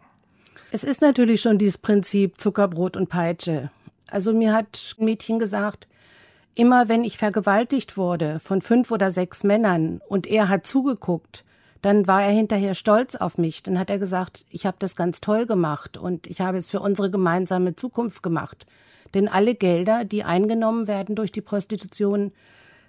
Es 0.72 0.84
ist 0.84 1.02
natürlich 1.02 1.42
schon 1.42 1.58
dieses 1.58 1.78
Prinzip 1.78 2.40
Zuckerbrot 2.40 2.98
und 2.98 3.10
Peitsche. 3.10 3.72
Also 4.08 4.34
mir 4.34 4.54
hat 4.54 4.96
ein 4.98 5.06
Mädchen 5.06 5.40
gesagt, 5.40 5.88
immer 6.56 6.88
wenn 6.90 7.04
ich 7.04 7.18
vergewaltigt 7.18 7.98
wurde 7.98 8.40
von 8.40 8.62
fünf 8.62 8.92
oder 8.92 9.12
sechs 9.12 9.44
Männern 9.44 10.02
und 10.08 10.28
er 10.28 10.50
hat 10.50 10.66
zugeguckt, 10.66 11.44
dann 11.82 12.08
war 12.08 12.24
er 12.24 12.32
hinterher 12.32 12.74
stolz 12.74 13.16
auf 13.16 13.38
mich. 13.38 13.64
Dann 13.64 13.78
hat 13.78 13.90
er 13.90 14.00
gesagt, 14.00 14.46
ich 14.50 14.66
habe 14.66 14.78
das 14.80 14.96
ganz 14.96 15.22
toll 15.22 15.46
gemacht 15.46 15.98
und 15.98 16.28
ich 16.28 16.42
habe 16.42 16.58
es 16.58 16.72
für 16.72 16.80
unsere 16.80 17.12
gemeinsame 17.12 17.76
Zukunft 17.76 18.24
gemacht. 18.24 18.66
Denn 19.14 19.28
alle 19.28 19.56
Gelder, 19.56 20.04
die 20.04 20.24
eingenommen 20.24 20.88
werden 20.88 21.16
durch 21.16 21.32
die 21.32 21.42
Prostitution, 21.42 22.34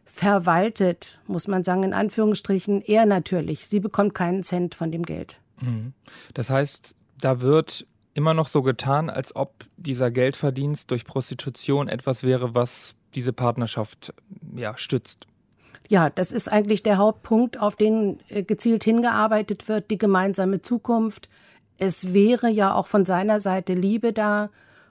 verwaltet, 0.05 1.21
muss 1.27 1.49
man 1.49 1.65
sagen, 1.65 1.83
in 1.83 1.93
Anführungsstrichen, 1.93 2.83
er 2.83 3.07
natürlich. 3.07 3.67
Sie 3.67 3.79
bekommt 3.79 4.15
keinen 4.15 4.43
Cent 4.43 4.75
von 4.75 4.91
dem 4.91 5.03
Geld. 5.05 5.39
Mhm. 5.61 5.93
Das 6.35 6.51
heißt, 6.51 6.95
da 7.21 7.41
wird 7.41 7.87
immer 8.15 8.35
noch 8.35 8.49
so 8.49 8.63
getan, 8.63 9.11
als 9.11 9.35
ob 9.37 9.65
dieser 9.77 10.11
Geldverdienst 10.11 10.91
durch 10.91 11.05
Prostitution 11.05 11.89
etwas 11.89 12.23
wäre, 12.23 12.55
was 12.55 12.95
diese 13.15 13.33
Partnerschaft 13.33 14.13
ja, 14.57 14.77
stützt. 14.77 15.27
Ja, 15.89 16.11
das 16.11 16.33
ist 16.33 16.49
eigentlich 16.49 16.83
der 16.83 16.99
Hauptpunkt, 16.99 17.59
auf 17.59 17.77
den 17.77 18.19
äh, 18.29 18.43
gezielt 18.43 18.85
hingearbeitet 18.85 19.69
wird, 19.69 19.91
die 19.91 19.99
gemeinsame 19.99 20.61
Zukunft. 20.61 21.29
Es 21.79 22.13
wäre 22.13 22.51
ja 22.51 22.75
auch 22.75 22.87
von 22.87 23.07
seiner 23.07 23.41
Seite 23.41 23.73
Liebe 23.73 24.13
da 24.13 24.51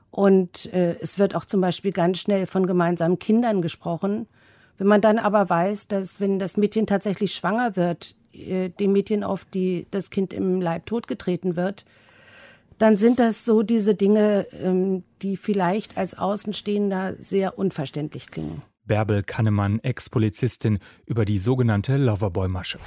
und 0.09 0.73
äh, 0.73 0.95
es 0.99 1.19
wird 1.19 1.35
auch 1.35 1.45
zum 1.45 1.61
Beispiel 1.61 1.91
ganz 1.91 2.17
schnell 2.19 2.47
von 2.47 2.65
gemeinsamen 2.65 3.19
Kindern 3.19 3.61
gesprochen. 3.61 4.27
Wenn 4.77 4.87
man 4.87 5.01
dann 5.01 5.19
aber 5.19 5.49
weiß, 5.49 5.87
dass 5.87 6.19
wenn 6.19 6.39
das 6.39 6.57
Mädchen 6.57 6.87
tatsächlich 6.87 7.35
schwanger 7.35 7.75
wird, 7.75 8.15
äh, 8.33 8.69
dem 8.69 8.93
Mädchen 8.93 9.23
auf 9.23 9.45
die 9.45 9.85
das 9.91 10.09
Kind 10.09 10.33
im 10.33 10.61
Leib 10.61 10.85
totgetreten 10.85 11.55
wird, 11.55 11.85
dann 12.77 12.97
sind 12.97 13.19
das 13.19 13.45
so 13.45 13.63
diese 13.63 13.95
Dinge, 13.95 14.47
ähm, 14.51 15.03
die 15.21 15.37
vielleicht 15.37 15.97
als 15.97 16.17
Außenstehender 16.17 17.15
sehr 17.17 17.57
unverständlich 17.57 18.27
klingen. 18.27 18.61
Bärbel 18.85 19.23
Kannemann, 19.23 19.79
Ex-Polizistin, 19.79 20.79
über 21.05 21.25
die 21.25 21.39
sogenannte 21.39 21.97
Loverboy-Masche. 21.97 22.79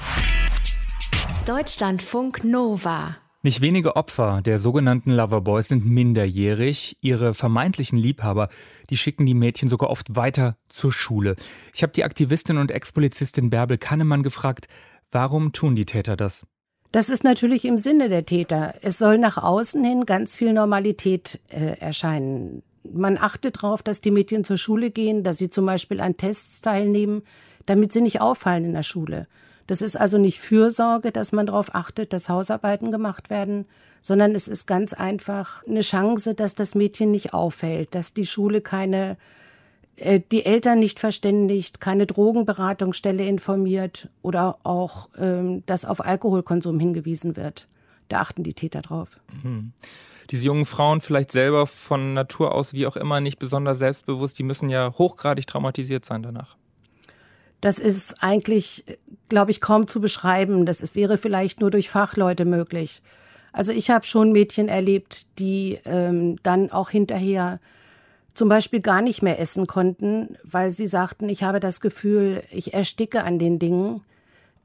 Deutschlandfunk 1.47 2.45
Nova. 2.45 3.17
Nicht 3.43 3.63
wenige 3.63 3.97
Opfer 3.97 4.43
der 4.43 4.59
sogenannten 4.59 5.13
Loverboys 5.13 5.69
sind 5.69 5.87
minderjährig. 5.87 6.99
Ihre 7.01 7.33
vermeintlichen 7.33 7.99
Liebhaber, 7.99 8.49
die 8.91 8.99
schicken 8.99 9.25
die 9.25 9.35
Mädchen 9.35 9.71
sogar 9.71 9.89
oft 9.89 10.15
weiter 10.15 10.57
zur 10.69 10.93
Schule. 10.93 11.37
Ich 11.75 11.83
habe 11.83 11.93
die 11.93 12.05
Aktivistin 12.05 12.59
und 12.59 12.71
Ex-Polizistin 12.71 13.49
Bärbel 13.49 13.79
Kannemann 13.79 14.23
gefragt, 14.23 14.69
warum 15.11 15.53
tun 15.53 15.75
die 15.75 15.87
Täter 15.87 16.17
das? 16.17 16.47
Das 16.93 17.09
ist 17.09 17.23
natürlich 17.23 17.65
im 17.65 17.79
Sinne 17.79 18.09
der 18.09 18.27
Täter. 18.27 18.75
Es 18.83 18.99
soll 18.99 19.19
nach 19.19 19.37
außen 19.37 19.83
hin 19.85 20.07
ganz 20.07 20.35
viel 20.35 20.53
Normalität 20.53 21.41
äh, 21.49 21.79
erscheinen. 21.79 22.63
Man 22.83 23.17
achtet 23.17 23.63
darauf, 23.63 23.83
dass 23.83 24.01
die 24.01 24.11
Mädchen 24.11 24.43
zur 24.43 24.57
Schule 24.57 24.91
gehen, 24.91 25.23
dass 25.23 25.39
sie 25.39 25.51
zum 25.51 25.67
Beispiel 25.67 26.01
an 26.01 26.17
Tests 26.17 26.61
teilnehmen, 26.61 27.23
damit 27.67 27.93
sie 27.93 28.01
nicht 28.01 28.21
auffallen 28.21 28.65
in 28.65 28.75
der 28.75 28.83
Schule. 28.83 29.29
Das 29.69 29.83
ist 29.83 29.97
also 30.01 30.19
nicht 30.19 30.41
Fürsorge, 30.41 31.13
dass 31.13 31.31
man 31.31 31.47
darauf 31.47 31.77
achtet, 31.77 32.13
dass 32.13 32.29
Hausarbeiten 32.29 32.91
gemacht 32.91 33.31
werden, 33.31 33.67
sondern 34.03 34.35
es 34.35 34.49
ist 34.49 34.67
ganz 34.67 34.93
einfach 34.93 35.65
eine 35.69 35.83
Chance, 35.83 36.35
dass 36.35 36.57
das 36.57 36.75
Mädchen 36.75 37.13
nicht 37.13 37.35
auffällt, 37.35 37.95
dass 37.95 38.13
die 38.13 38.27
Schule 38.27 38.63
keine 38.63 39.17
äh, 39.97 40.21
die 40.31 40.45
Eltern 40.45 40.79
nicht 40.79 41.01
verständigt, 41.01 41.81
keine 41.81 42.07
Drogenberatungsstelle 42.07 43.27
informiert 43.27 44.09
oder 44.23 44.59
auch, 44.63 45.09
ähm, 45.19 45.65
dass 45.67 45.85
auf 45.85 46.05
Alkoholkonsum 46.05 46.81
hingewiesen 46.81 47.37
wird. 47.37 47.69
Da 48.09 48.21
achten 48.21 48.43
die 48.43 48.55
Täter 48.55 48.83
drauf. 48.83 49.21
Mhm. 49.43 49.73
Diese 50.31 50.45
jungen 50.45 50.67
Frauen 50.67 51.01
vielleicht 51.01 51.33
selber 51.33 51.67
von 51.67 52.15
Natur 52.15 52.55
aus, 52.55 52.73
wie 52.73 52.87
auch 52.87 52.97
immer, 52.97 53.21
nicht 53.21 53.39
besonders 53.39 53.79
selbstbewusst, 53.79 54.39
die 54.39 54.45
müssen 54.45 54.71
ja 54.71 54.95
hochgradig 54.97 55.47
traumatisiert 55.47 56.05
sein 56.05 56.23
danach. 56.23 56.57
Das 57.61 57.79
ist 57.79 58.23
eigentlich, 58.23 58.85
glaube 59.29 59.51
ich, 59.51 59.61
kaum 59.61 59.87
zu 59.87 60.01
beschreiben. 60.01 60.67
Das 60.67 60.81
ist, 60.81 60.95
wäre 60.95 61.19
vielleicht 61.19 61.61
nur 61.61 61.71
durch 61.71 61.91
Fachleute 61.91 62.45
möglich. 62.45 63.03
Also 63.53 63.73
ich 63.73 63.91
habe 63.91 64.07
schon 64.07 64.33
Mädchen 64.33 64.69
erlebt, 64.69 65.39
die 65.39 65.79
ähm, 65.85 66.37
dann 66.43 66.71
auch 66.71 66.91
hinterher 66.91 67.61
zum 68.41 68.49
Beispiel 68.49 68.81
gar 68.81 69.03
nicht 69.03 69.21
mehr 69.21 69.39
essen 69.39 69.67
konnten, 69.67 70.39
weil 70.45 70.71
sie 70.71 70.87
sagten, 70.87 71.29
ich 71.29 71.43
habe 71.43 71.61
das 71.61 71.83
Gefühl, 71.83 72.43
ich 72.51 72.73
ersticke 72.73 73.23
an 73.23 73.39
den 73.39 73.59
Dingen. 73.59 74.01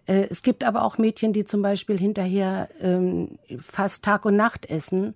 Äh, 0.07 0.27
es 0.29 0.43
gibt 0.43 0.63
aber 0.63 0.85
auch 0.85 0.97
Mädchen, 0.97 1.33
die 1.33 1.43
zum 1.43 1.61
Beispiel 1.61 1.97
hinterher 1.99 2.69
ähm, 2.81 3.37
fast 3.59 4.05
Tag 4.05 4.23
und 4.23 4.37
Nacht 4.37 4.69
essen, 4.69 5.13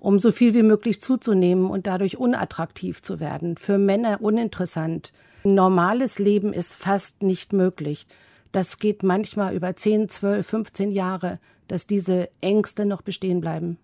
um 0.00 0.18
so 0.18 0.32
viel 0.32 0.52
wie 0.52 0.62
möglich 0.62 1.00
zuzunehmen 1.00 1.70
und 1.70 1.86
dadurch 1.86 2.18
unattraktiv 2.18 3.00
zu 3.00 3.20
werden. 3.20 3.56
Für 3.56 3.78
Männer 3.78 4.18
uninteressant. 4.20 5.14
Ein 5.46 5.54
normales 5.54 6.18
Leben 6.18 6.52
ist 6.52 6.74
fast 6.74 7.22
nicht 7.22 7.54
möglich. 7.54 8.06
Das 8.52 8.76
geht 8.76 9.02
manchmal 9.02 9.54
über 9.54 9.74
10, 9.74 10.10
12, 10.10 10.46
15 10.46 10.92
Jahre, 10.92 11.38
dass 11.68 11.86
diese 11.86 12.28
Ängste 12.42 12.84
noch 12.84 13.00
bestehen 13.00 13.40
bleiben. 13.40 13.78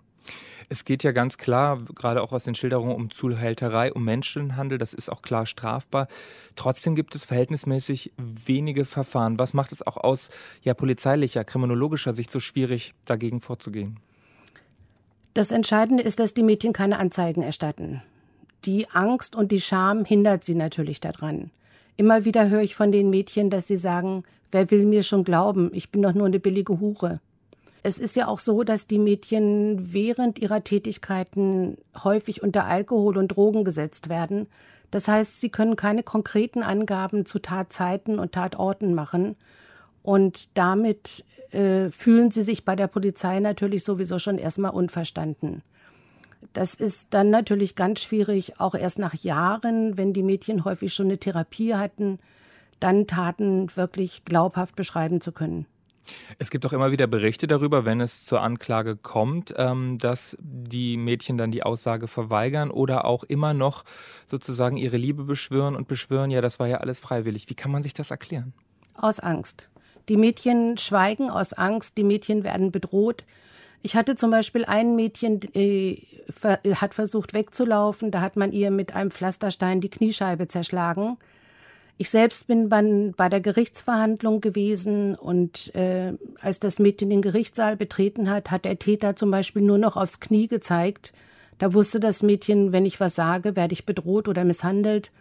Es 0.72 0.84
geht 0.84 1.02
ja 1.02 1.10
ganz 1.10 1.36
klar, 1.36 1.82
gerade 1.96 2.22
auch 2.22 2.30
aus 2.30 2.44
den 2.44 2.54
Schilderungen, 2.54 2.94
um 2.94 3.10
Zuhälterei, 3.10 3.92
um 3.92 4.04
Menschenhandel. 4.04 4.78
Das 4.78 4.94
ist 4.94 5.10
auch 5.10 5.20
klar 5.20 5.44
strafbar. 5.44 6.06
Trotzdem 6.54 6.94
gibt 6.94 7.16
es 7.16 7.24
verhältnismäßig 7.24 8.12
wenige 8.16 8.84
Verfahren. 8.84 9.36
Was 9.36 9.52
macht 9.52 9.72
es 9.72 9.84
auch 9.84 9.96
aus 9.96 10.30
ja, 10.62 10.72
polizeilicher, 10.74 11.42
kriminologischer 11.42 12.14
Sicht 12.14 12.30
so 12.30 12.38
schwierig, 12.38 12.94
dagegen 13.04 13.40
vorzugehen? 13.40 13.98
Das 15.34 15.50
Entscheidende 15.50 16.04
ist, 16.04 16.20
dass 16.20 16.34
die 16.34 16.44
Mädchen 16.44 16.72
keine 16.72 17.00
Anzeigen 17.00 17.42
erstatten. 17.42 18.00
Die 18.64 18.88
Angst 18.90 19.34
und 19.34 19.50
die 19.50 19.60
Scham 19.60 20.04
hindert 20.04 20.44
sie 20.44 20.54
natürlich 20.54 21.00
daran. 21.00 21.50
Immer 21.96 22.24
wieder 22.24 22.48
höre 22.48 22.62
ich 22.62 22.76
von 22.76 22.92
den 22.92 23.10
Mädchen, 23.10 23.50
dass 23.50 23.66
sie 23.66 23.76
sagen, 23.76 24.22
wer 24.52 24.70
will 24.70 24.84
mir 24.86 25.02
schon 25.02 25.24
glauben, 25.24 25.70
ich 25.72 25.90
bin 25.90 26.02
doch 26.02 26.14
nur 26.14 26.26
eine 26.26 26.38
billige 26.38 26.78
Hure. 26.78 27.20
Es 27.82 27.98
ist 27.98 28.16
ja 28.16 28.28
auch 28.28 28.38
so, 28.38 28.62
dass 28.62 28.86
die 28.86 28.98
Mädchen 28.98 29.92
während 29.92 30.38
ihrer 30.38 30.62
Tätigkeiten 30.62 31.78
häufig 32.04 32.42
unter 32.42 32.66
Alkohol 32.66 33.16
und 33.16 33.28
Drogen 33.28 33.64
gesetzt 33.64 34.08
werden. 34.08 34.48
Das 34.90 35.08
heißt, 35.08 35.40
sie 35.40 35.50
können 35.50 35.76
keine 35.76 36.02
konkreten 36.02 36.62
Angaben 36.62 37.24
zu 37.24 37.38
Tatzeiten 37.38 38.18
und 38.18 38.32
Tatorten 38.32 38.94
machen. 38.94 39.36
Und 40.02 40.56
damit 40.58 41.24
äh, 41.52 41.90
fühlen 41.90 42.30
sie 42.30 42.42
sich 42.42 42.64
bei 42.64 42.76
der 42.76 42.86
Polizei 42.86 43.40
natürlich 43.40 43.84
sowieso 43.84 44.18
schon 44.18 44.38
erstmal 44.38 44.72
unverstanden. 44.72 45.62
Das 46.52 46.74
ist 46.74 47.14
dann 47.14 47.30
natürlich 47.30 47.76
ganz 47.76 48.00
schwierig, 48.02 48.60
auch 48.60 48.74
erst 48.74 48.98
nach 48.98 49.14
Jahren, 49.14 49.96
wenn 49.96 50.12
die 50.12 50.22
Mädchen 50.22 50.64
häufig 50.64 50.94
schon 50.94 51.06
eine 51.06 51.18
Therapie 51.18 51.74
hatten, 51.74 52.18
dann 52.80 53.06
Taten 53.06 53.74
wirklich 53.76 54.24
glaubhaft 54.24 54.74
beschreiben 54.74 55.20
zu 55.20 55.32
können. 55.32 55.66
Es 56.38 56.50
gibt 56.50 56.64
auch 56.66 56.72
immer 56.72 56.90
wieder 56.90 57.06
Berichte 57.06 57.46
darüber, 57.46 57.84
wenn 57.84 58.00
es 58.00 58.24
zur 58.24 58.40
Anklage 58.40 58.96
kommt, 58.96 59.54
ähm, 59.56 59.98
dass 59.98 60.36
die 60.40 60.96
Mädchen 60.96 61.36
dann 61.36 61.50
die 61.50 61.62
Aussage 61.62 62.08
verweigern 62.08 62.70
oder 62.70 63.04
auch 63.04 63.24
immer 63.24 63.54
noch 63.54 63.84
sozusagen 64.26 64.76
ihre 64.76 64.96
Liebe 64.96 65.24
beschwören 65.24 65.76
und 65.76 65.88
beschwören, 65.88 66.30
ja, 66.30 66.40
das 66.40 66.58
war 66.58 66.66
ja 66.66 66.78
alles 66.78 67.00
freiwillig. 67.00 67.48
Wie 67.48 67.54
kann 67.54 67.70
man 67.70 67.82
sich 67.82 67.94
das 67.94 68.10
erklären? 68.10 68.52
Aus 68.94 69.20
Angst. 69.20 69.70
Die 70.08 70.16
Mädchen 70.16 70.76
schweigen 70.78 71.30
aus 71.30 71.52
Angst, 71.52 71.96
die 71.96 72.04
Mädchen 72.04 72.42
werden 72.42 72.72
bedroht. 72.72 73.24
Ich 73.82 73.96
hatte 73.96 74.16
zum 74.16 74.30
Beispiel 74.30 74.64
ein 74.64 74.96
Mädchen, 74.96 75.40
äh, 75.54 76.02
hat 76.74 76.94
versucht 76.94 77.32
wegzulaufen, 77.32 78.10
da 78.10 78.20
hat 78.20 78.36
man 78.36 78.52
ihr 78.52 78.70
mit 78.70 78.94
einem 78.94 79.10
Pflasterstein 79.10 79.80
die 79.80 79.88
Kniescheibe 79.88 80.48
zerschlagen. 80.48 81.16
Ich 82.00 82.08
selbst 82.08 82.46
bin 82.46 82.70
bei, 82.70 83.12
bei 83.14 83.28
der 83.28 83.42
Gerichtsverhandlung 83.42 84.40
gewesen 84.40 85.14
und 85.14 85.74
äh, 85.74 86.14
als 86.40 86.58
das 86.58 86.78
Mädchen 86.78 87.10
den 87.10 87.20
Gerichtssaal 87.20 87.76
betreten 87.76 88.30
hat, 88.30 88.50
hat 88.50 88.64
der 88.64 88.78
Täter 88.78 89.16
zum 89.16 89.30
Beispiel 89.30 89.60
nur 89.60 89.76
noch 89.76 89.98
aufs 89.98 90.18
Knie 90.18 90.48
gezeigt. 90.48 91.12
Da 91.58 91.74
wusste 91.74 92.00
das 92.00 92.22
Mädchen, 92.22 92.72
wenn 92.72 92.86
ich 92.86 93.00
was 93.00 93.14
sage, 93.14 93.54
werde 93.54 93.74
ich 93.74 93.84
bedroht 93.84 94.28
oder 94.28 94.46
misshandelt. 94.46 95.12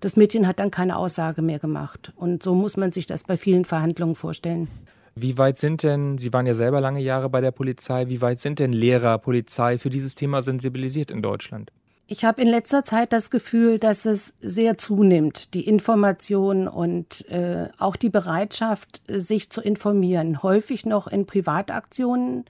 Das 0.00 0.16
Mädchen 0.16 0.46
hat 0.46 0.58
dann 0.58 0.70
keine 0.70 0.96
Aussage 0.96 1.42
mehr 1.42 1.58
gemacht. 1.58 2.14
Und 2.16 2.42
so 2.42 2.54
muss 2.54 2.78
man 2.78 2.92
sich 2.92 3.04
das 3.04 3.24
bei 3.24 3.36
vielen 3.36 3.66
Verhandlungen 3.66 4.14
vorstellen. 4.14 4.68
Wie 5.14 5.36
weit 5.36 5.58
sind 5.58 5.82
denn, 5.82 6.16
Sie 6.16 6.32
waren 6.32 6.46
ja 6.46 6.54
selber 6.54 6.80
lange 6.80 7.00
Jahre 7.00 7.28
bei 7.28 7.42
der 7.42 7.50
Polizei, 7.50 8.08
wie 8.08 8.22
weit 8.22 8.40
sind 8.40 8.58
denn 8.58 8.72
Lehrer, 8.72 9.18
Polizei 9.18 9.76
für 9.76 9.90
dieses 9.90 10.14
Thema 10.14 10.42
sensibilisiert 10.42 11.10
in 11.10 11.20
Deutschland? 11.20 11.72
Ich 12.12 12.26
habe 12.26 12.42
in 12.42 12.48
letzter 12.48 12.84
Zeit 12.84 13.14
das 13.14 13.30
Gefühl, 13.30 13.78
dass 13.78 14.04
es 14.04 14.34
sehr 14.38 14.76
zunimmt, 14.76 15.54
die 15.54 15.66
Information 15.66 16.68
und 16.68 17.26
äh, 17.30 17.70
auch 17.78 17.96
die 17.96 18.10
Bereitschaft, 18.10 19.00
sich 19.08 19.48
zu 19.48 19.62
informieren. 19.62 20.42
Häufig 20.42 20.84
noch 20.84 21.06
in 21.06 21.24
Privataktionen. 21.24 22.44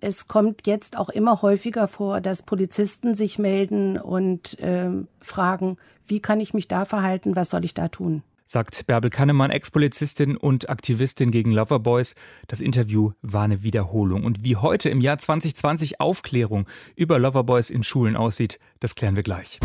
Es 0.00 0.26
kommt 0.26 0.66
jetzt 0.66 0.98
auch 0.98 1.08
immer 1.08 1.40
häufiger 1.40 1.86
vor, 1.86 2.20
dass 2.20 2.42
Polizisten 2.42 3.14
sich 3.14 3.38
melden 3.38 3.96
und 3.96 4.58
äh, 4.58 4.90
fragen, 5.20 5.76
wie 6.08 6.18
kann 6.18 6.40
ich 6.40 6.52
mich 6.52 6.66
da 6.66 6.84
verhalten, 6.84 7.36
was 7.36 7.50
soll 7.50 7.64
ich 7.64 7.74
da 7.74 7.86
tun? 7.86 8.24
Sagt 8.46 8.86
Bärbel 8.86 9.10
Kannemann, 9.10 9.50
Ex-Polizistin 9.50 10.36
und 10.36 10.70
Aktivistin 10.70 11.30
gegen 11.30 11.52
Loverboys. 11.52 12.14
Das 12.46 12.60
Interview 12.60 13.12
war 13.22 13.44
eine 13.44 13.62
Wiederholung. 13.62 14.24
Und 14.24 14.44
wie 14.44 14.56
heute 14.56 14.88
im 14.88 15.00
Jahr 15.00 15.18
2020 15.18 16.00
Aufklärung 16.00 16.66
über 16.94 17.18
Loverboys 17.18 17.70
in 17.70 17.82
Schulen 17.82 18.16
aussieht, 18.16 18.58
das 18.80 18.94
klären 18.94 19.16
wir 19.16 19.22
gleich. 19.22 19.58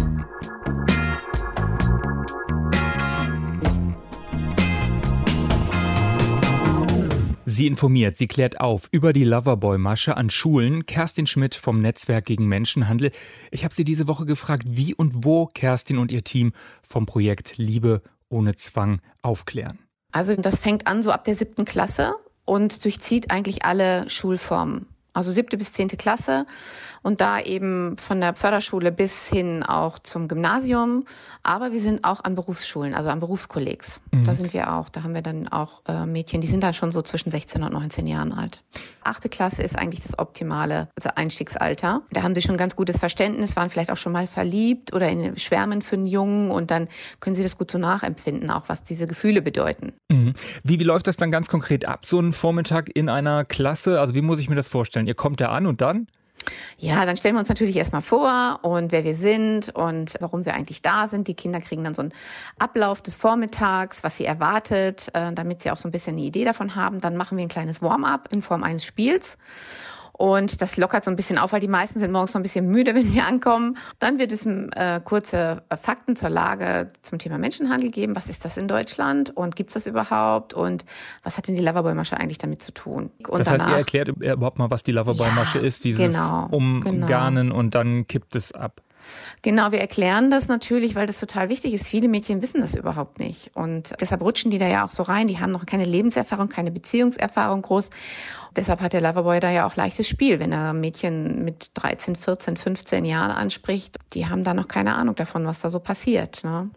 Sie 7.53 7.67
informiert, 7.67 8.15
sie 8.15 8.27
klärt 8.27 8.61
auf 8.61 8.87
über 8.91 9.11
die 9.11 9.25
Loverboy-Masche 9.25 10.15
an 10.15 10.29
Schulen. 10.29 10.85
Kerstin 10.85 11.27
Schmidt 11.27 11.53
vom 11.53 11.81
Netzwerk 11.81 12.25
gegen 12.25 12.47
Menschenhandel. 12.47 13.11
Ich 13.51 13.65
habe 13.65 13.73
sie 13.73 13.83
diese 13.83 14.07
Woche 14.07 14.25
gefragt, 14.25 14.63
wie 14.67 14.95
und 14.95 15.25
wo 15.25 15.47
Kerstin 15.47 15.97
und 15.97 16.13
ihr 16.13 16.23
Team 16.23 16.53
vom 16.81 17.05
Projekt 17.05 17.57
Liebe 17.57 18.03
ohne 18.31 18.55
Zwang 18.55 19.01
aufklären? 19.21 19.79
Also 20.11 20.35
das 20.35 20.59
fängt 20.59 20.87
an 20.87 21.03
so 21.03 21.11
ab 21.11 21.25
der 21.25 21.35
siebten 21.35 21.65
Klasse 21.65 22.15
und 22.45 22.83
durchzieht 22.83 23.31
eigentlich 23.31 23.63
alle 23.65 24.09
Schulformen 24.09 24.87
also 25.13 25.31
siebte 25.31 25.57
bis 25.57 25.73
zehnte 25.73 25.97
Klasse 25.97 26.45
und 27.01 27.19
da 27.21 27.39
eben 27.39 27.97
von 27.97 28.21
der 28.21 28.35
Förderschule 28.35 28.91
bis 28.91 29.27
hin 29.27 29.63
auch 29.63 29.99
zum 29.99 30.27
Gymnasium. 30.27 31.05
Aber 31.43 31.71
wir 31.71 31.81
sind 31.81 32.03
auch 32.03 32.23
an 32.23 32.35
Berufsschulen, 32.35 32.93
also 32.93 33.09
an 33.09 33.19
Berufskollegs. 33.19 33.99
Mhm. 34.11 34.23
Da 34.23 34.35
sind 34.35 34.53
wir 34.53 34.73
auch. 34.73 34.89
Da 34.89 35.03
haben 35.03 35.13
wir 35.13 35.21
dann 35.21 35.47
auch 35.47 35.81
äh, 35.87 36.05
Mädchen, 36.05 36.41
die 36.41 36.47
sind 36.47 36.63
dann 36.63 36.73
schon 36.73 36.91
so 36.91 37.01
zwischen 37.01 37.31
16 37.31 37.63
und 37.63 37.73
19 37.73 38.07
Jahren 38.07 38.33
alt. 38.33 38.63
Achte 39.03 39.29
Klasse 39.29 39.63
ist 39.63 39.77
eigentlich 39.77 40.03
das 40.03 40.19
optimale 40.19 40.89
also 40.95 41.09
Einstiegsalter. 41.15 42.03
Da 42.11 42.23
haben 42.23 42.35
sie 42.35 42.41
schon 42.41 42.57
ganz 42.57 42.75
gutes 42.75 42.97
Verständnis, 42.97 43.55
waren 43.55 43.69
vielleicht 43.69 43.91
auch 43.91 43.97
schon 43.97 44.11
mal 44.11 44.27
verliebt 44.27 44.93
oder 44.93 45.09
in 45.09 45.37
Schwärmen 45.37 45.81
für 45.81 45.95
einen 45.95 46.05
Jungen 46.05 46.51
und 46.51 46.71
dann 46.71 46.87
können 47.19 47.35
sie 47.35 47.43
das 47.43 47.57
gut 47.57 47.71
so 47.71 47.77
nachempfinden, 47.77 48.51
auch 48.51 48.63
was 48.67 48.83
diese 48.83 49.07
Gefühle 49.07 49.41
bedeuten. 49.41 49.93
Mhm. 50.09 50.33
Wie, 50.63 50.79
wie 50.79 50.83
läuft 50.83 51.07
das 51.07 51.17
dann 51.17 51.31
ganz 51.31 51.47
konkret 51.47 51.85
ab, 51.85 52.05
so 52.05 52.19
ein 52.19 52.33
Vormittag 52.33 52.89
in 52.95 53.09
einer 53.09 53.43
Klasse? 53.43 53.99
Also 53.99 54.13
wie 54.13 54.21
muss 54.21 54.39
ich 54.39 54.49
mir 54.49 54.55
das 54.55 54.69
vorstellen? 54.69 55.00
Ihr 55.07 55.15
kommt 55.15 55.41
da 55.41 55.49
an 55.49 55.67
und 55.67 55.81
dann? 55.81 56.07
Ja, 56.77 57.05
dann 57.05 57.15
stellen 57.17 57.35
wir 57.35 57.39
uns 57.39 57.49
natürlich 57.49 57.75
erstmal 57.77 58.01
vor 58.01 58.59
und 58.63 58.91
wer 58.91 59.03
wir 59.03 59.15
sind 59.15 59.69
und 59.69 60.15
warum 60.19 60.45
wir 60.45 60.55
eigentlich 60.55 60.81
da 60.81 61.07
sind. 61.07 61.27
Die 61.27 61.35
Kinder 61.35 61.61
kriegen 61.61 61.83
dann 61.83 61.93
so 61.93 62.01
einen 62.01 62.13
Ablauf 62.57 63.01
des 63.01 63.15
Vormittags, 63.15 64.03
was 64.03 64.17
sie 64.17 64.25
erwartet, 64.25 65.09
äh, 65.13 65.31
damit 65.33 65.61
sie 65.61 65.69
auch 65.69 65.77
so 65.77 65.87
ein 65.87 65.91
bisschen 65.91 66.15
eine 66.15 66.25
Idee 66.25 66.43
davon 66.43 66.75
haben. 66.75 66.99
Dann 66.99 67.17
machen 67.17 67.37
wir 67.37 67.45
ein 67.45 67.49
kleines 67.49 67.81
Warm-up 67.81 68.29
in 68.31 68.41
Form 68.41 68.63
eines 68.63 68.83
Spiels. 68.83 69.37
Und 70.21 70.61
das 70.61 70.77
lockert 70.77 71.03
so 71.03 71.09
ein 71.09 71.15
bisschen 71.15 71.39
auf, 71.39 71.51
weil 71.51 71.61
die 71.61 71.67
meisten 71.67 71.99
sind 71.99 72.11
morgens 72.11 72.35
noch 72.35 72.41
ein 72.41 72.43
bisschen 72.43 72.67
müde, 72.67 72.93
wenn 72.95 73.11
wir 73.11 73.25
ankommen. 73.25 73.75
Dann 73.97 74.19
wird 74.19 74.31
es 74.31 74.45
äh, 74.45 75.01
kurze 75.03 75.63
Fakten 75.81 76.15
zur 76.15 76.29
Lage 76.29 76.89
zum 77.01 77.17
Thema 77.17 77.39
Menschenhandel 77.39 77.89
geben. 77.89 78.15
Was 78.15 78.29
ist 78.29 78.45
das 78.45 78.55
in 78.55 78.67
Deutschland 78.67 79.35
und 79.35 79.55
gibt 79.55 79.71
es 79.71 79.73
das 79.73 79.87
überhaupt? 79.87 80.53
Und 80.53 80.85
was 81.23 81.37
hat 81.37 81.47
denn 81.47 81.55
die 81.55 81.61
Loverboy-Masche 81.61 82.17
eigentlich 82.17 82.37
damit 82.37 82.61
zu 82.61 82.71
tun? 82.71 83.09
Und 83.27 83.39
das 83.39 83.49
heißt, 83.49 83.61
danach, 83.61 83.71
ihr 83.71 83.77
erklärt 83.77 84.09
überhaupt 84.09 84.59
mal, 84.59 84.69
was 84.69 84.83
die 84.83 84.91
Loverboy-Masche 84.91 85.57
ja, 85.57 85.65
ist, 85.65 85.85
dieses 85.85 86.13
genau, 86.13 86.47
Umgarnen 86.51 87.47
genau. 87.47 87.59
und 87.59 87.73
dann 87.73 88.05
kippt 88.05 88.35
es 88.35 88.51
ab. 88.51 88.83
Genau, 89.41 89.71
wir 89.71 89.79
erklären 89.79 90.31
das 90.31 90.47
natürlich, 90.47 90.95
weil 90.95 91.07
das 91.07 91.19
total 91.19 91.49
wichtig 91.49 91.73
ist. 91.73 91.87
Viele 91.87 92.07
Mädchen 92.07 92.41
wissen 92.41 92.61
das 92.61 92.75
überhaupt 92.75 93.19
nicht. 93.19 93.51
Und 93.55 93.93
deshalb 93.99 94.21
rutschen 94.21 94.51
die 94.51 94.57
da 94.57 94.67
ja 94.67 94.85
auch 94.85 94.89
so 94.89 95.03
rein. 95.03 95.27
Die 95.27 95.39
haben 95.39 95.51
noch 95.51 95.65
keine 95.65 95.85
Lebenserfahrung, 95.85 96.49
keine 96.49 96.71
Beziehungserfahrung 96.71 97.61
groß. 97.61 97.89
Deshalb 98.55 98.81
hat 98.81 98.93
der 98.93 99.01
Loverboy 99.01 99.39
da 99.39 99.49
ja 99.49 99.65
auch 99.65 99.75
leichtes 99.75 100.07
Spiel, 100.07 100.39
wenn 100.39 100.51
er 100.51 100.73
Mädchen 100.73 101.43
mit 101.45 101.71
13, 101.75 102.15
14, 102.15 102.57
15 102.57 103.05
Jahren 103.05 103.31
anspricht. 103.31 103.97
Die 104.13 104.27
haben 104.27 104.43
da 104.43 104.53
noch 104.53 104.67
keine 104.67 104.95
Ahnung 104.95 105.15
davon, 105.15 105.45
was 105.45 105.59
da 105.59 105.69
so 105.69 105.79
passiert. 105.79 106.43
Ne? 106.43 106.69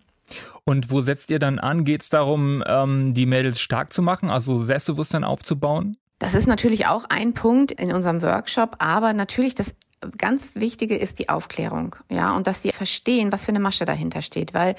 Und 0.65 0.91
wo 0.91 1.03
setzt 1.03 1.31
ihr 1.31 1.39
dann 1.39 1.59
an? 1.59 1.85
Geht 1.85 2.03
es 2.03 2.09
darum, 2.09 2.63
ähm, 2.67 3.13
die 3.15 3.27
Mädels 3.27 3.61
stark 3.61 3.93
zu 3.93 4.03
machen, 4.03 4.31
also 4.31 4.65
Selbstbewusstsein 4.65 5.25
aufzubauen? 5.25 5.97
Das 6.19 6.35
ist 6.35 6.47
natürlich 6.47 6.87
auch 6.87 7.05
ein 7.09 7.35
Punkt 7.35 7.73
in 7.73 7.93
unserem 7.93 8.23
Workshop, 8.23 8.77
aber 8.79 9.13
natürlich 9.13 9.55
das 9.55 9.75
ganz 10.19 10.55
Wichtige 10.55 10.97
ist 10.97 11.19
die 11.19 11.29
Aufklärung, 11.29 11.97
ja, 12.09 12.35
und 12.37 12.47
dass 12.47 12.63
die 12.63 12.73
verstehen, 12.73 13.33
was 13.33 13.45
für 13.45 13.51
eine 13.51 13.61
Masche 13.61 13.85
dahinter 13.85 14.23
steht, 14.23 14.55
weil 14.55 14.77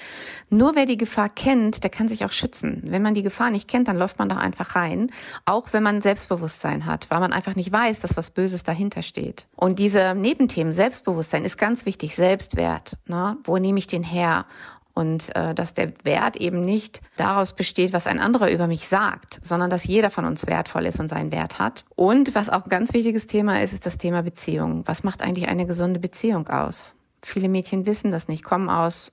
nur 0.49 0.75
wer 0.75 0.85
die 0.85 0.97
Gefahr 0.97 1.29
kennt, 1.29 1.83
der 1.83 1.89
kann 1.89 2.07
sich 2.07 2.25
auch 2.25 2.31
schützen. 2.31 2.83
Wenn 2.85 3.01
man 3.01 3.13
die 3.13 3.23
Gefahr 3.23 3.49
nicht 3.49 3.67
kennt, 3.67 3.87
dann 3.87 3.97
läuft 3.97 4.19
man 4.19 4.29
da 4.29 4.37
einfach 4.37 4.75
rein, 4.75 5.11
auch 5.45 5.73
wenn 5.73 5.83
man 5.83 6.01
Selbstbewusstsein 6.01 6.85
hat, 6.85 7.09
weil 7.09 7.19
man 7.19 7.33
einfach 7.33 7.55
nicht 7.55 7.71
weiß, 7.71 7.99
dass 7.99 8.17
was 8.17 8.31
Böses 8.31 8.63
dahinter 8.63 9.01
steht. 9.01 9.47
Und 9.55 9.79
diese 9.79 10.13
Nebenthemen, 10.15 10.73
Selbstbewusstsein 10.73 11.45
ist 11.45 11.57
ganz 11.57 11.85
wichtig, 11.85 12.15
Selbstwert, 12.15 12.97
ne? 13.05 13.37
wo 13.43 13.57
nehme 13.57 13.79
ich 13.79 13.87
den 13.87 14.03
her? 14.03 14.45
Und 14.95 15.35
äh, 15.35 15.53
dass 15.53 15.73
der 15.73 15.91
Wert 16.03 16.37
eben 16.37 16.63
nicht 16.63 17.01
daraus 17.17 17.53
besteht, 17.53 17.93
was 17.93 18.07
ein 18.07 18.19
anderer 18.19 18.49
über 18.49 18.65
mich 18.65 18.87
sagt, 18.87 19.39
sondern 19.43 19.69
dass 19.69 19.83
jeder 19.83 20.09
von 20.09 20.25
uns 20.25 20.47
wertvoll 20.47 20.85
ist 20.85 20.99
und 20.99 21.09
seinen 21.09 21.31
Wert 21.31 21.59
hat. 21.59 21.83
Und 21.95 22.33
was 22.33 22.49
auch 22.49 22.63
ein 22.63 22.69
ganz 22.69 22.93
wichtiges 22.93 23.27
Thema 23.27 23.61
ist, 23.61 23.73
ist 23.73 23.85
das 23.85 23.97
Thema 23.97 24.23
Beziehung. 24.23 24.83
Was 24.85 25.03
macht 25.03 25.21
eigentlich 25.21 25.49
eine 25.49 25.65
gesunde 25.65 25.99
Beziehung 25.99 26.47
aus? 26.47 26.95
Viele 27.21 27.49
Mädchen 27.49 27.85
wissen 27.85 28.11
das 28.11 28.27
nicht, 28.27 28.43
kommen 28.43 28.69
aus 28.69 29.11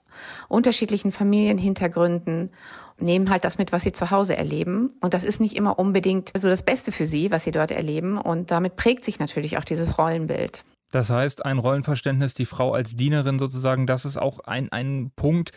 unterschiedlichen 0.48 1.12
Familienhintergründen, 1.12 2.50
nehmen 2.98 3.30
halt 3.30 3.44
das 3.44 3.58
mit, 3.58 3.72
was 3.72 3.82
sie 3.82 3.92
zu 3.92 4.10
Hause 4.10 4.36
erleben. 4.36 4.90
Und 5.00 5.14
das 5.14 5.24
ist 5.24 5.40
nicht 5.40 5.56
immer 5.56 5.78
unbedingt 5.78 6.30
so 6.36 6.48
das 6.48 6.62
Beste 6.62 6.92
für 6.92 7.06
sie, 7.06 7.30
was 7.30 7.44
sie 7.44 7.52
dort 7.52 7.70
erleben. 7.70 8.18
Und 8.18 8.50
damit 8.50 8.76
prägt 8.76 9.04
sich 9.04 9.18
natürlich 9.18 9.58
auch 9.58 9.64
dieses 9.64 9.98
Rollenbild. 9.98 10.64
Das 10.92 11.10
heißt, 11.10 11.44
ein 11.44 11.58
Rollenverständnis, 11.58 12.34
die 12.34 12.46
Frau 12.46 12.72
als 12.74 12.94
Dienerin 12.94 13.38
sozusagen, 13.38 13.88
das 13.88 14.04
ist 14.04 14.18
auch 14.18 14.40
ein, 14.40 14.70
ein 14.70 15.10
Punkt, 15.16 15.50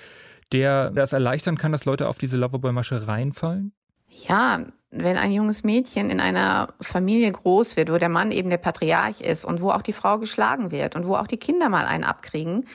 der 0.51 0.89
das 0.92 1.13
erleichtern 1.13 1.58
kann, 1.58 1.72
dass 1.72 1.86
Leute 1.86 2.08
auf 2.08 2.18
diese 2.18 2.38
Loverboy-Masche 2.38 3.08
reinfallen? 3.08 3.74
Ja, 4.27 4.65
wenn 4.92 5.18
ein 5.18 5.32
junges 5.32 5.63
Mädchen 5.63 6.10
in 6.10 6.20
einer 6.20 6.74
Familie 6.80 7.32
groß 7.32 7.75
wird, 7.75 7.92
wo 7.92 7.98
der 7.98 8.10
Mann 8.10 8.32
eben 8.32 8.50
der 8.50 8.58
Patriarch 8.58 9.22
ist 9.22 9.44
und 9.44 9.62
wo 9.62 9.72
auch 9.72 9.82
die 9.82 9.94
Frau 9.94 10.20
geschlagen 10.20 10.72
wird 10.72 10.96
und 10.96 11.08
wo 11.08 11.15
auch 11.15 11.27
die 11.27 11.38
Kinder 11.38 11.70
mal 11.70 11.86
einen 11.86 12.04
abkriegen, 12.04 12.65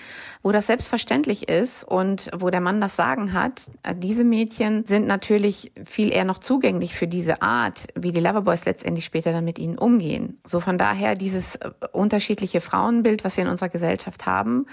wo 0.43 0.53
das 0.53 0.67
selbstverständlich 0.67 1.49
ist 1.49 1.85
und 1.85 2.31
wo 2.37 2.51
der 2.51 2.61
Mann 2.61 2.81
das 2.81 2.97
Sagen 2.97 3.33
hat, 3.33 3.71
äh, 3.83 3.95
diese 3.95 4.25
Mädchen 4.25 4.85
sind 4.85 5.07
natürlich 5.07 5.73
viel 5.85 6.13
eher 6.13 6.25
noch 6.25 6.39
zugänglich 6.39 6.95
für 6.95 7.07
diese 7.07 7.43
Art, 7.43 7.87
wie 7.95 8.13
die 8.13 8.21
Loverboys 8.21 8.65
letztendlich 8.65 9.05
später 9.05 9.33
dann 9.33 9.45
mit 9.45 9.59
ihnen 9.59 9.79
umgehen. 9.79 10.39
So 10.45 10.61
von 10.61 10.79
daher 10.79 11.15
dieses 11.15 11.57
äh, 11.57 11.71
unterschiedliche 11.93 12.61
Frauenbild, 12.61 13.25
was 13.25 13.37
wir 13.37 13.45
in 13.45 13.51
unserer 13.51 13.69
Gesellschaft 13.69 14.27
haben, 14.27 14.67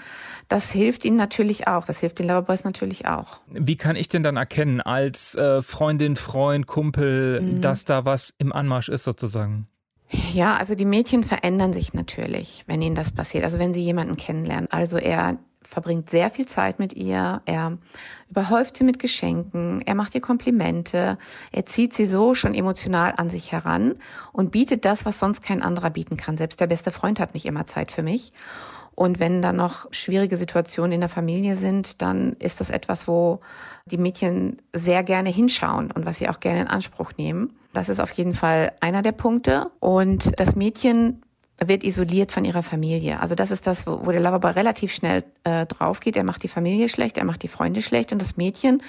das 0.48 0.72
hilft 0.72 1.04
ihnen 1.04 1.16
natürlich 1.16 1.66
auch. 1.66 1.84
Das 1.84 2.00
hilft 2.00 2.18
den 2.18 2.26
Loverboys 2.26 2.64
natürlich 2.64 3.06
auch. 3.06 3.40
Wie 3.48 3.76
kann 3.76 3.96
ich 3.96 4.08
denn 4.08 4.22
dann 4.22 4.36
erkennen 4.36 4.80
als 4.80 5.34
äh, 5.34 5.60
Freundin, 5.62 6.16
Freund, 6.16 6.66
Kumpel, 6.66 7.27
mhm. 7.40 7.60
dass 7.60 7.84
da 7.84 8.04
was 8.04 8.32
im 8.38 8.52
Anmarsch 8.52 8.88
ist 8.88 9.04
sozusagen? 9.04 9.68
Ja, 10.32 10.56
also 10.56 10.74
die 10.74 10.86
Mädchen 10.86 11.22
verändern 11.22 11.72
sich 11.72 11.92
natürlich, 11.92 12.64
wenn 12.66 12.80
ihnen 12.80 12.94
das 12.94 13.12
passiert. 13.12 13.44
Also 13.44 13.58
wenn 13.58 13.74
sie 13.74 13.82
jemanden 13.82 14.16
kennenlernen. 14.16 14.68
Also 14.70 14.96
er 14.96 15.38
verbringt 15.68 16.08
sehr 16.08 16.30
viel 16.30 16.46
Zeit 16.46 16.78
mit 16.78 16.94
ihr, 16.94 17.42
er 17.44 17.76
überhäuft 18.30 18.78
sie 18.78 18.84
mit 18.84 18.98
Geschenken, 18.98 19.82
er 19.84 19.94
macht 19.94 20.14
ihr 20.14 20.22
Komplimente, 20.22 21.18
er 21.52 21.66
zieht 21.66 21.92
sie 21.92 22.06
so 22.06 22.32
schon 22.32 22.54
emotional 22.54 23.12
an 23.18 23.28
sich 23.28 23.52
heran 23.52 23.96
und 24.32 24.50
bietet 24.50 24.86
das, 24.86 25.04
was 25.04 25.18
sonst 25.18 25.42
kein 25.42 25.62
anderer 25.62 25.90
bieten 25.90 26.16
kann. 26.16 26.38
Selbst 26.38 26.58
der 26.60 26.68
beste 26.68 26.90
Freund 26.90 27.20
hat 27.20 27.34
nicht 27.34 27.44
immer 27.44 27.66
Zeit 27.66 27.92
für 27.92 28.02
mich. 28.02 28.32
Und 28.98 29.20
wenn 29.20 29.42
dann 29.42 29.54
noch 29.54 29.86
schwierige 29.92 30.36
Situationen 30.36 30.90
in 30.90 30.98
der 30.98 31.08
Familie 31.08 31.54
sind, 31.54 32.02
dann 32.02 32.32
ist 32.40 32.60
das 32.60 32.68
etwas, 32.68 33.06
wo 33.06 33.38
die 33.86 33.96
Mädchen 33.96 34.60
sehr 34.72 35.04
gerne 35.04 35.28
hinschauen 35.28 35.92
und 35.92 36.04
was 36.04 36.18
sie 36.18 36.28
auch 36.28 36.40
gerne 36.40 36.62
in 36.62 36.66
Anspruch 36.66 37.12
nehmen. 37.16 37.56
Das 37.72 37.88
ist 37.88 38.00
auf 38.00 38.10
jeden 38.10 38.34
Fall 38.34 38.72
einer 38.80 39.02
der 39.02 39.12
Punkte. 39.12 39.70
Und 39.78 40.32
das 40.40 40.56
Mädchen 40.56 41.22
wird 41.64 41.84
isoliert 41.84 42.32
von 42.32 42.44
ihrer 42.44 42.64
Familie. 42.64 43.20
Also 43.20 43.36
das 43.36 43.52
ist 43.52 43.68
das, 43.68 43.86
wo, 43.86 44.10
der 44.10 44.20
Loverboy 44.20 44.50
relativ 44.50 44.92
schnell 44.92 45.22
äh, 45.44 45.64
drauf 45.66 46.00
geht. 46.00 46.16
Er 46.16 46.24
macht 46.24 46.42
die 46.42 46.48
Familie 46.48 46.88
schlecht, 46.88 47.18
er 47.18 47.24
macht 47.24 47.44
die 47.44 47.48
Freunde 47.48 47.82
schlecht 47.82 48.10
und 48.10 48.20
das 48.20 48.36
Mädchen 48.36 48.82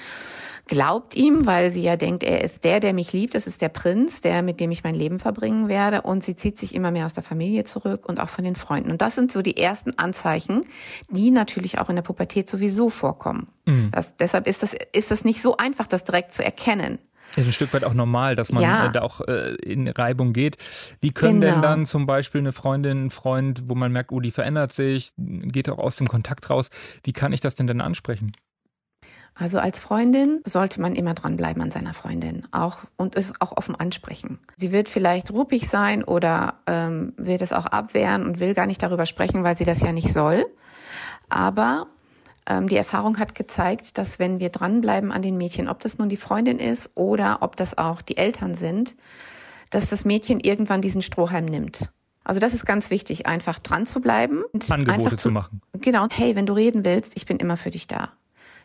glaubt 0.70 1.16
ihm, 1.16 1.48
weil 1.48 1.72
sie 1.72 1.82
ja 1.82 1.98
denkt, 1.98 2.24
er 2.24 2.44
ist 2.44 2.64
der, 2.64 2.80
der 2.80 2.94
mich 2.94 3.12
liebt, 3.12 3.34
das 3.34 3.48
ist 3.48 3.62
der 3.62 3.70
Prinz, 3.70 4.22
der, 4.22 4.44
mit 4.44 4.60
dem 4.60 4.70
ich 4.70 4.84
mein 4.84 4.94
Leben 4.94 5.20
verbringen 5.20 5.68
werde. 5.68 6.04
Und 6.04 6.24
sie 6.24 6.36
zieht 6.36 6.60
sich 6.60 6.76
immer 6.76 6.92
mehr 6.92 7.08
aus 7.08 7.14
der 7.14 7.24
Familie 7.24 7.64
zurück 7.64 8.08
und 8.08 8.20
auch 8.20 8.30
von 8.30 8.44
den 8.44 8.56
Freunden. 8.56 8.92
Und 8.92 9.02
das 9.02 9.16
sind 9.16 9.32
so 9.32 9.42
die 9.42 9.58
ersten 9.58 9.98
Anzeichen, 9.98 10.62
die 11.10 11.32
natürlich 11.32 11.80
auch 11.80 11.90
in 11.90 11.96
der 11.96 12.04
Pubertät 12.04 12.48
sowieso 12.48 12.92
vorkommen. 12.92 13.48
Mhm. 13.66 13.90
Das, 13.92 14.16
deshalb 14.18 14.48
ist 14.48 14.62
das, 14.62 14.76
ist 14.94 15.10
das 15.10 15.26
nicht 15.26 15.42
so 15.42 15.58
einfach, 15.58 15.88
das 15.88 16.04
direkt 16.04 16.36
zu 16.36 16.46
erkennen. 16.46 17.00
Ist 17.36 17.48
ein 17.48 17.54
Stück 17.54 17.74
weit 17.74 17.84
auch 17.84 17.94
normal, 17.94 18.36
dass 18.36 18.52
man 18.52 18.62
ja. 18.62 18.88
Äh, 18.88 18.92
da 18.92 19.02
auch 19.02 19.22
äh, 19.22 19.56
in 19.56 19.88
Reibung 19.88 20.34
geht. 20.34 20.58
Wie 21.02 21.12
können 21.12 21.42
genau. 21.42 21.54
denn 21.54 21.62
dann 21.64 21.86
zum 21.88 22.06
Beispiel 22.06 22.40
eine 22.40 22.52
Freundin, 22.52 23.06
ein 23.06 23.10
Freund, 23.10 23.64
wo 23.68 23.76
man 23.76 23.92
merkt, 23.92 24.12
oh, 24.12 24.20
die 24.20 24.32
verändert 24.32 24.72
sich, 24.72 25.14
geht 25.18 25.68
auch 25.70 25.80
aus 25.80 25.96
dem 25.98 26.08
Kontakt 26.08 26.50
raus, 26.50 26.70
wie 27.04 27.14
kann 27.14 27.34
ich 27.34 27.42
das 27.42 27.56
denn 27.56 27.68
dann 27.68 27.82
ansprechen? 27.82 28.34
Also 29.40 29.58
als 29.58 29.80
Freundin 29.80 30.42
sollte 30.46 30.82
man 30.82 30.96
immer 30.96 31.14
dranbleiben 31.14 31.62
an 31.64 31.72
seiner 31.72 31.94
Freundin 31.94 32.46
auch 32.52 32.80
und 32.98 33.16
es 33.16 33.32
auch 33.40 33.56
offen 33.56 33.74
ansprechen. 33.74 34.40
Sie 34.58 34.74
wird 34.74 34.90
vielleicht 34.90 35.32
ruppig 35.32 35.70
sein 35.70 36.04
oder 36.04 36.56
ähm, 36.68 37.14
wird 37.16 37.42
es 37.42 37.54
auch 37.54 37.66
abwehren 37.66 38.26
und 38.26 38.42
will 38.42 38.54
gar 38.54 38.66
nicht 38.66 38.84
darüber 38.84 39.06
sprechen, 39.06 39.46
weil 39.46 39.58
sie 39.58 39.64
das 39.64 39.82
ja 39.82 39.94
nicht 39.94 40.12
soll. 40.12 40.46
Aber 41.30 41.88
ähm, 42.48 42.68
die 42.68 42.76
Erfahrung 42.76 43.18
hat 43.18 43.34
gezeigt, 43.34 43.98
dass 43.98 44.20
wenn 44.20 44.42
wir 44.42 44.50
dranbleiben 44.50 45.14
an 45.14 45.22
den 45.22 45.38
Mädchen, 45.38 45.70
ob 45.70 45.80
das 45.80 45.98
nun 45.98 46.10
die 46.10 46.18
Freundin 46.18 46.60
ist 46.60 46.90
oder 46.96 47.38
ob 47.40 47.56
das 47.56 47.78
auch 47.78 48.02
die 48.02 48.18
Eltern 48.18 48.56
sind, 48.56 48.98
dass 49.70 49.88
das 49.88 50.04
Mädchen 50.04 50.42
irgendwann 50.42 50.82
diesen 50.82 51.02
Strohhalm 51.02 51.46
nimmt. 51.46 51.94
Also 52.26 52.42
das 52.42 52.54
ist 52.54 52.66
ganz 52.66 52.90
wichtig, 52.90 53.26
einfach 53.26 53.58
dran 53.60 53.86
zu 53.86 54.02
bleiben. 54.02 54.44
Und 54.52 54.70
Angebote 54.70 55.12
zu, 55.12 55.30
zu 55.30 55.32
machen. 55.32 55.62
Genau. 55.80 56.08
Hey, 56.12 56.36
wenn 56.36 56.46
du 56.46 56.52
reden 56.52 56.84
willst, 56.84 57.14
ich 57.16 57.26
bin 57.26 57.38
immer 57.38 57.56
für 57.56 57.72
dich 57.72 57.88
da. 57.88 58.12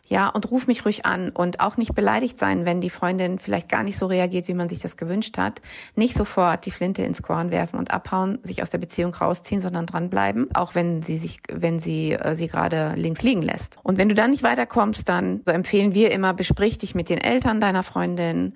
Ja, 0.07 0.29
und 0.29 0.51
ruf 0.51 0.67
mich 0.67 0.85
ruhig 0.85 1.05
an 1.05 1.29
und 1.29 1.59
auch 1.59 1.77
nicht 1.77 1.95
beleidigt 1.95 2.37
sein, 2.37 2.65
wenn 2.65 2.79
die 2.79 2.91
Freundin 2.91 3.39
vielleicht 3.39 3.69
gar 3.69 3.83
nicht 3.83 3.97
so 3.97 4.05
reagiert, 4.05 4.47
wie 4.47 4.53
man 4.53 4.69
sich 4.69 4.79
das 4.79 4.97
gewünscht 4.97 5.37
hat. 5.37 5.61
Nicht 5.95 6.15
sofort 6.15 6.65
die 6.65 6.71
Flinte 6.71 7.01
ins 7.01 7.23
Korn 7.23 7.49
werfen 7.49 7.79
und 7.79 7.91
abhauen, 7.91 8.37
sich 8.43 8.61
aus 8.61 8.69
der 8.69 8.77
Beziehung 8.77 9.15
rausziehen, 9.15 9.61
sondern 9.61 9.87
dranbleiben, 9.87 10.53
auch 10.55 10.75
wenn 10.75 11.01
sie 11.01 11.17
sich, 11.17 11.39
wenn 11.51 11.79
sie 11.79 12.13
äh, 12.13 12.35
sie 12.35 12.47
gerade 12.47 12.93
links 12.95 13.23
liegen 13.23 13.41
lässt. 13.41 13.77
Und 13.81 13.97
wenn 13.97 14.09
du 14.09 14.15
dann 14.15 14.29
nicht 14.31 14.43
weiterkommst, 14.43 15.09
dann 15.09 15.41
so 15.45 15.51
empfehlen 15.51 15.95
wir 15.95 16.11
immer, 16.11 16.33
besprich 16.33 16.77
dich 16.77 16.93
mit 16.93 17.09
den 17.09 17.17
Eltern 17.17 17.59
deiner 17.59 17.83
Freundin 17.83 18.53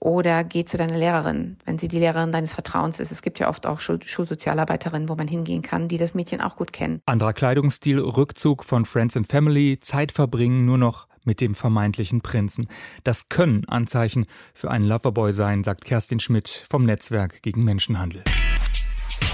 oder 0.00 0.44
geh 0.44 0.64
zu 0.64 0.78
deiner 0.78 0.96
Lehrerin, 0.96 1.58
wenn 1.66 1.78
sie 1.78 1.86
die 1.86 1.98
Lehrerin 1.98 2.32
deines 2.32 2.54
Vertrauens 2.54 2.98
ist. 2.98 3.12
Es 3.12 3.22
gibt 3.22 3.38
ja 3.38 3.48
oft 3.48 3.66
auch 3.66 3.80
Schul 3.80 4.00
Schulsozialarbeiterinnen, 4.02 5.08
wo 5.08 5.14
man 5.14 5.28
hingehen 5.28 5.62
kann, 5.62 5.88
die 5.88 5.98
das 5.98 6.14
Mädchen 6.14 6.40
auch 6.40 6.56
gut 6.56 6.72
kennen. 6.72 7.02
Anderer 7.06 7.34
Kleidungsstil, 7.34 8.00
Rückzug 8.00 8.64
von 8.64 8.86
Friends 8.86 9.16
and 9.16 9.30
Family, 9.30 9.78
Zeit 9.80 10.10
verbringen 10.12 10.64
nur 10.64 10.78
noch 10.78 11.06
mit 11.24 11.42
dem 11.42 11.54
vermeintlichen 11.54 12.22
Prinzen. 12.22 12.66
Das 13.04 13.28
können 13.28 13.68
Anzeichen 13.68 14.26
für 14.54 14.70
einen 14.70 14.86
Loverboy 14.86 15.34
sein, 15.34 15.64
sagt 15.64 15.84
Kerstin 15.84 16.18
Schmidt 16.18 16.64
vom 16.68 16.84
Netzwerk 16.86 17.42
gegen 17.42 17.62
Menschenhandel. 17.62 18.24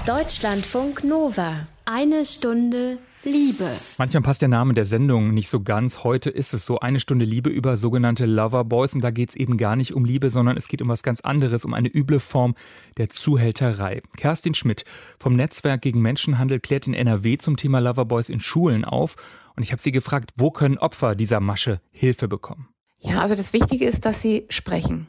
Deutschlandfunk 0.05 1.03
Nova. 1.05 1.67
Eine 1.85 2.25
Stunde 2.25 2.97
Liebe. 3.27 3.69
Manchmal 3.97 4.23
passt 4.23 4.41
der 4.41 4.49
Name 4.49 4.73
der 4.73 4.85
Sendung 4.85 5.33
nicht 5.33 5.49
so 5.49 5.61
ganz. 5.61 6.03
Heute 6.03 6.29
ist 6.29 6.53
es 6.53 6.65
so 6.65 6.79
eine 6.79 6.99
Stunde 6.99 7.25
Liebe 7.25 7.49
über 7.49 7.77
sogenannte 7.77 8.25
Loverboys 8.25 8.95
und 8.95 9.01
da 9.01 9.11
geht 9.11 9.29
es 9.29 9.35
eben 9.35 9.57
gar 9.57 9.75
nicht 9.75 9.93
um 9.93 10.05
Liebe, 10.05 10.29
sondern 10.29 10.55
es 10.57 10.67
geht 10.67 10.81
um 10.81 10.87
was 10.87 11.03
ganz 11.03 11.19
anderes, 11.19 11.65
um 11.65 11.73
eine 11.73 11.93
üble 11.93 12.19
Form 12.19 12.55
der 12.95 13.09
Zuhälterei. 13.09 14.01
Kerstin 14.15 14.53
Schmidt 14.53 14.85
vom 15.19 15.35
Netzwerk 15.35 15.81
gegen 15.81 16.01
Menschenhandel 16.01 16.59
klärt 16.59 16.87
in 16.87 16.93
NRW 16.93 17.37
zum 17.37 17.57
Thema 17.57 17.79
Loverboys 17.79 18.29
in 18.29 18.39
Schulen 18.39 18.85
auf 18.85 19.15
und 19.55 19.63
ich 19.63 19.71
habe 19.71 19.81
sie 19.81 19.91
gefragt, 19.91 20.31
wo 20.37 20.49
können 20.49 20.77
Opfer 20.77 21.15
dieser 21.15 21.41
Masche 21.41 21.81
Hilfe 21.91 22.27
bekommen? 22.27 22.69
Ja, 22.99 23.19
also 23.19 23.35
das 23.35 23.53
Wichtige 23.53 23.85
ist, 23.85 24.05
dass 24.05 24.21
sie 24.21 24.45
sprechen. 24.49 25.07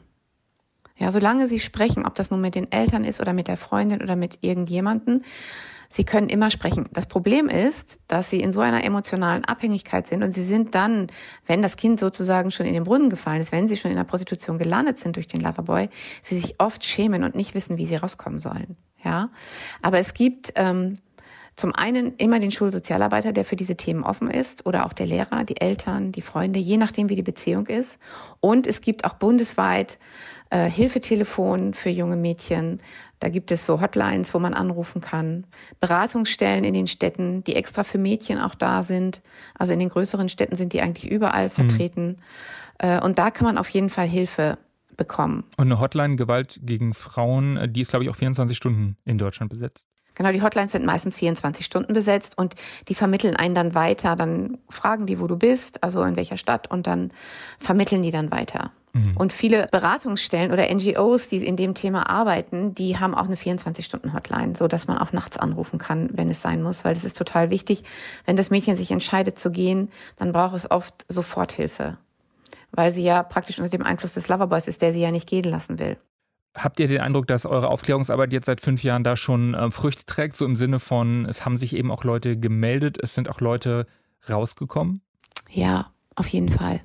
Ja, 0.97 1.13
solange 1.13 1.47
sie 1.47 1.59
sprechen, 1.59 2.05
ob 2.05 2.15
das 2.15 2.29
nun 2.29 2.41
mit 2.41 2.55
den 2.55 2.69
Eltern 2.71 3.05
ist 3.05 3.21
oder 3.21 3.31
mit 3.31 3.47
der 3.47 3.55
Freundin 3.55 4.01
oder 4.01 4.17
mit 4.17 4.39
irgendjemanden, 4.41 5.23
Sie 5.91 6.03
können 6.03 6.29
immer 6.29 6.51
sprechen. 6.51 6.87
Das 6.93 7.07
Problem 7.07 7.49
ist, 7.49 7.97
dass 8.07 8.29
sie 8.29 8.39
in 8.39 8.51
so 8.51 8.59
einer 8.59 8.83
emotionalen 8.83 9.43
Abhängigkeit 9.43 10.05
sind 10.05 10.23
und 10.23 10.35
sie 10.35 10.43
sind 10.43 10.75
dann, 10.75 11.07
wenn 11.47 11.63
das 11.63 11.77
Kind 11.77 11.99
sozusagen 11.99 12.51
schon 12.51 12.67
in 12.67 12.75
den 12.75 12.83
Brunnen 12.83 13.09
gefallen 13.09 13.41
ist, 13.41 13.51
wenn 13.51 13.67
sie 13.67 13.75
schon 13.77 13.89
in 13.89 13.97
der 13.97 14.03
Prostitution 14.03 14.59
gelandet 14.59 14.99
sind 14.99 15.15
durch 15.15 15.27
den 15.27 15.41
Loverboy, 15.41 15.89
sie 16.21 16.37
sich 16.37 16.55
oft 16.59 16.83
schämen 16.83 17.23
und 17.23 17.35
nicht 17.35 17.55
wissen, 17.55 17.77
wie 17.77 17.87
sie 17.87 17.95
rauskommen 17.95 18.39
sollen. 18.39 18.77
Ja, 19.03 19.29
aber 19.81 19.97
es 19.99 20.13
gibt 20.13 20.53
ähm, 20.55 20.95
zum 21.55 21.73
einen 21.75 22.15
immer 22.15 22.39
den 22.39 22.51
Schulsozialarbeiter, 22.51 23.33
der 23.33 23.43
für 23.43 23.55
diese 23.55 23.75
Themen 23.75 24.03
offen 24.03 24.29
ist, 24.29 24.65
oder 24.65 24.85
auch 24.85 24.93
der 24.93 25.07
Lehrer, 25.07 25.43
die 25.43 25.59
Eltern, 25.59 26.11
die 26.11 26.21
Freunde, 26.21 26.59
je 26.59 26.77
nachdem, 26.77 27.09
wie 27.09 27.15
die 27.15 27.21
Beziehung 27.23 27.67
ist. 27.67 27.97
Und 28.39 28.65
es 28.65 28.81
gibt 28.81 29.05
auch 29.05 29.13
bundesweit 29.13 29.97
äh, 30.51 30.69
Hilfetelefon 30.69 31.73
für 31.73 31.89
junge 31.89 32.15
Mädchen, 32.15 32.81
da 33.19 33.29
gibt 33.29 33.51
es 33.51 33.65
so 33.65 33.81
Hotlines, 33.81 34.33
wo 34.33 34.39
man 34.39 34.53
anrufen 34.53 35.01
kann. 35.01 35.45
Beratungsstellen 35.79 36.63
in 36.63 36.73
den 36.73 36.87
Städten, 36.87 37.43
die 37.43 37.55
extra 37.55 37.83
für 37.83 37.97
Mädchen 37.97 38.39
auch 38.39 38.55
da 38.55 38.83
sind. 38.83 39.21
Also 39.57 39.73
in 39.73 39.79
den 39.79 39.89
größeren 39.89 40.29
Städten 40.29 40.55
sind 40.55 40.73
die 40.73 40.81
eigentlich 40.81 41.11
überall 41.11 41.47
mhm. 41.47 41.51
vertreten. 41.51 42.17
Mhm. 42.81 42.99
Und 42.99 43.19
da 43.19 43.29
kann 43.29 43.45
man 43.45 43.57
auf 43.57 43.69
jeden 43.69 43.89
Fall 43.89 44.07
Hilfe 44.07 44.57
bekommen. 44.95 45.43
Und 45.57 45.67
eine 45.67 45.79
Hotline 45.79 46.15
Gewalt 46.15 46.59
gegen 46.63 46.93
Frauen, 46.93 47.73
die 47.73 47.81
ist, 47.81 47.89
glaube 47.89 48.05
ich, 48.05 48.09
auch 48.09 48.15
24 48.15 48.55
Stunden 48.55 48.97
in 49.05 49.17
Deutschland 49.17 49.49
besetzt. 49.49 49.85
Genau, 50.15 50.33
die 50.33 50.41
Hotlines 50.41 50.73
sind 50.73 50.85
meistens 50.85 51.17
24 51.17 51.65
Stunden 51.65 51.93
besetzt 51.93 52.37
und 52.37 52.55
die 52.89 52.95
vermitteln 52.95 53.37
einen 53.37 53.55
dann 53.55 53.73
weiter. 53.73 54.17
Dann 54.17 54.57
fragen 54.69 55.05
die, 55.05 55.19
wo 55.19 55.27
du 55.27 55.37
bist, 55.37 55.81
also 55.81 56.03
in 56.03 56.17
welcher 56.17 56.35
Stadt 56.35 56.69
und 56.69 56.87
dann 56.87 57.11
vermitteln 57.57 58.03
die 58.03 58.11
dann 58.11 58.29
weiter. 58.29 58.73
Mhm. 58.93 59.17
Und 59.17 59.33
viele 59.33 59.67
Beratungsstellen 59.71 60.51
oder 60.51 60.73
NGOs, 60.73 61.27
die 61.27 61.45
in 61.45 61.55
dem 61.55 61.73
Thema 61.75 62.09
arbeiten, 62.09 62.73
die 62.73 62.97
haben 62.97 63.13
auch 63.13 63.25
eine 63.25 63.35
24-Stunden-Hotline, 63.35 64.55
so 64.55 64.67
dass 64.67 64.87
man 64.87 64.97
auch 64.97 65.13
nachts 65.13 65.37
anrufen 65.37 65.77
kann, 65.77 66.09
wenn 66.13 66.29
es 66.29 66.41
sein 66.41 66.63
muss, 66.63 66.83
weil 66.85 66.93
es 66.93 67.03
ist 67.03 67.17
total 67.17 67.49
wichtig. 67.49 67.83
Wenn 68.25 68.37
das 68.37 68.49
Mädchen 68.49 68.75
sich 68.75 68.91
entscheidet 68.91 69.37
zu 69.37 69.51
gehen, 69.51 69.89
dann 70.17 70.31
braucht 70.31 70.55
es 70.55 70.69
oft 70.69 71.05
Soforthilfe, 71.07 71.97
weil 72.71 72.93
sie 72.93 73.03
ja 73.03 73.23
praktisch 73.23 73.59
unter 73.59 73.69
dem 73.69 73.83
Einfluss 73.83 74.15
des 74.15 74.27
Loverboys 74.27 74.67
ist, 74.67 74.81
der 74.81 74.93
sie 74.93 75.01
ja 75.01 75.11
nicht 75.11 75.27
gehen 75.27 75.45
lassen 75.45 75.79
will. 75.79 75.97
Habt 76.55 76.79
ihr 76.79 76.87
den 76.87 77.01
Eindruck, 77.01 77.27
dass 77.27 77.45
eure 77.45 77.69
Aufklärungsarbeit 77.69 78.33
jetzt 78.33 78.47
seit 78.47 78.59
fünf 78.59 78.83
Jahren 78.83 79.03
da 79.03 79.15
schon 79.15 79.53
äh, 79.53 79.69
Früchte 79.69 80.05
trägt, 80.05 80.35
so 80.35 80.45
im 80.45 80.55
Sinne 80.55 80.79
von, 80.79 81.25
es 81.25 81.45
haben 81.45 81.57
sich 81.57 81.75
eben 81.75 81.91
auch 81.91 82.03
Leute 82.03 82.37
gemeldet, 82.37 82.97
es 83.01 83.13
sind 83.13 83.29
auch 83.29 83.39
Leute 83.39 83.85
rausgekommen? 84.27 85.01
Ja, 85.49 85.91
auf 86.15 86.27
jeden 86.27 86.49
Fall. 86.49 86.81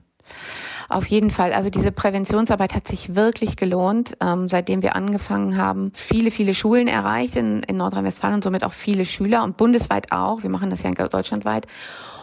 Auf 0.94 1.06
jeden 1.06 1.32
Fall. 1.32 1.52
Also 1.52 1.70
diese 1.70 1.90
Präventionsarbeit 1.90 2.72
hat 2.72 2.86
sich 2.86 3.16
wirklich 3.16 3.56
gelohnt, 3.56 4.16
ähm, 4.20 4.48
seitdem 4.48 4.80
wir 4.80 4.94
angefangen 4.94 5.56
haben. 5.56 5.90
Viele, 5.92 6.30
viele 6.30 6.54
Schulen 6.54 6.86
erreicht 6.86 7.34
in, 7.34 7.64
in 7.64 7.76
Nordrhein-Westfalen 7.78 8.36
und 8.36 8.44
somit 8.44 8.62
auch 8.62 8.72
viele 8.72 9.04
Schüler 9.04 9.42
und 9.42 9.56
bundesweit 9.56 10.12
auch. 10.12 10.44
Wir 10.44 10.50
machen 10.50 10.70
das 10.70 10.84
ja 10.84 10.92
deutschlandweit. 10.92 11.66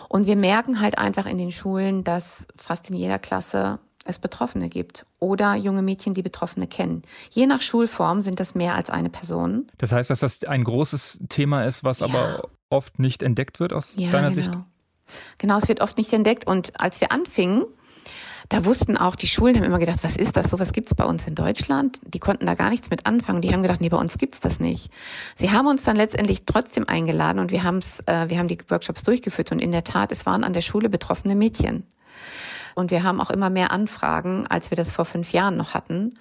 Und 0.07 0.25
wir 0.25 0.37
merken 0.37 0.79
halt 0.79 0.97
einfach 0.97 1.25
in 1.25 1.37
den 1.37 1.51
Schulen, 1.51 2.05
dass 2.05 2.47
fast 2.55 2.89
in 2.89 2.95
jeder 2.95 3.19
Klasse 3.19 3.79
es 4.05 4.19
Betroffene 4.19 4.69
gibt 4.69 5.05
oder 5.19 5.55
junge 5.55 5.81
Mädchen, 5.81 6.13
die 6.13 6.23
Betroffene 6.23 6.65
kennen. 6.65 7.01
Je 7.29 7.47
nach 7.47 7.61
Schulform 7.61 8.21
sind 8.21 8.39
das 8.39 8.55
mehr 8.55 8.75
als 8.75 8.89
eine 8.89 9.09
Person. 9.09 9.67
Das 9.79 9.91
heißt, 9.91 10.09
dass 10.09 10.21
das 10.21 10.45
ein 10.45 10.63
großes 10.63 11.19
Thema 11.27 11.65
ist, 11.65 11.83
was 11.83 11.99
ja. 11.99 12.05
aber 12.05 12.47
oft 12.69 12.99
nicht 12.99 13.21
entdeckt 13.21 13.59
wird 13.59 13.73
aus 13.73 13.95
ja, 13.97 14.11
deiner 14.11 14.31
genau. 14.31 14.41
Sicht? 14.41 14.57
Genau, 15.39 15.57
es 15.57 15.67
wird 15.67 15.81
oft 15.81 15.97
nicht 15.97 16.13
entdeckt. 16.13 16.47
Und 16.47 16.79
als 16.79 17.01
wir 17.01 17.11
anfingen, 17.11 17.65
da 18.51 18.65
wussten 18.65 18.97
auch 18.97 19.15
die 19.15 19.27
Schulen, 19.27 19.55
haben 19.55 19.63
immer 19.63 19.79
gedacht, 19.79 19.99
was 20.01 20.17
ist 20.17 20.35
das? 20.35 20.51
Sowas 20.51 20.73
gibt's 20.73 20.93
bei 20.93 21.05
uns 21.05 21.25
in 21.25 21.35
Deutschland. 21.35 22.01
Die 22.03 22.19
konnten 22.19 22.45
da 22.45 22.53
gar 22.53 22.69
nichts 22.69 22.89
mit 22.89 23.05
anfangen. 23.05 23.41
Die 23.41 23.53
haben 23.53 23.61
gedacht, 23.61 23.79
nee, 23.79 23.87
bei 23.87 23.95
uns 23.95 24.17
gibt's 24.17 24.41
das 24.41 24.59
nicht. 24.59 24.91
Sie 25.37 25.51
haben 25.51 25.67
uns 25.67 25.83
dann 25.83 25.95
letztendlich 25.95 26.43
trotzdem 26.45 26.85
eingeladen 26.85 27.39
und 27.39 27.51
wir, 27.51 27.63
haben's, 27.63 28.01
äh, 28.07 28.27
wir 28.27 28.37
haben 28.37 28.49
die 28.49 28.57
Workshops 28.67 29.03
durchgeführt. 29.03 29.53
Und 29.53 29.59
in 29.59 29.71
der 29.71 29.85
Tat, 29.85 30.11
es 30.11 30.25
waren 30.25 30.43
an 30.43 30.51
der 30.51 30.61
Schule 30.61 30.89
betroffene 30.89 31.33
Mädchen. 31.33 31.85
Und 32.75 32.91
wir 32.91 33.03
haben 33.03 33.21
auch 33.21 33.29
immer 33.29 33.49
mehr 33.49 33.71
Anfragen, 33.71 34.47
als 34.47 34.69
wir 34.69 34.75
das 34.75 34.91
vor 34.91 35.05
fünf 35.05 35.31
Jahren 35.31 35.55
noch 35.55 35.73
hatten 35.73 36.15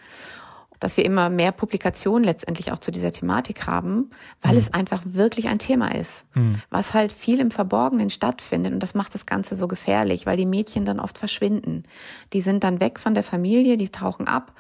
dass 0.80 0.96
wir 0.96 1.04
immer 1.04 1.30
mehr 1.30 1.52
Publikationen 1.52 2.24
letztendlich 2.24 2.72
auch 2.72 2.78
zu 2.78 2.90
dieser 2.90 3.12
Thematik 3.12 3.66
haben, 3.66 4.10
weil 4.40 4.52
mhm. 4.52 4.58
es 4.58 4.74
einfach 4.74 5.02
wirklich 5.04 5.48
ein 5.48 5.58
Thema 5.58 5.94
ist, 5.94 6.24
mhm. 6.34 6.56
was 6.70 6.94
halt 6.94 7.12
viel 7.12 7.38
im 7.38 7.50
Verborgenen 7.50 8.10
stattfindet. 8.10 8.72
Und 8.72 8.82
das 8.82 8.94
macht 8.94 9.14
das 9.14 9.26
Ganze 9.26 9.56
so 9.56 9.68
gefährlich, 9.68 10.26
weil 10.26 10.36
die 10.36 10.46
Mädchen 10.46 10.84
dann 10.84 10.98
oft 10.98 11.18
verschwinden. 11.18 11.84
Die 12.32 12.40
sind 12.40 12.64
dann 12.64 12.80
weg 12.80 12.98
von 12.98 13.14
der 13.14 13.22
Familie, 13.22 13.76
die 13.76 13.90
tauchen 13.90 14.26
ab 14.26 14.54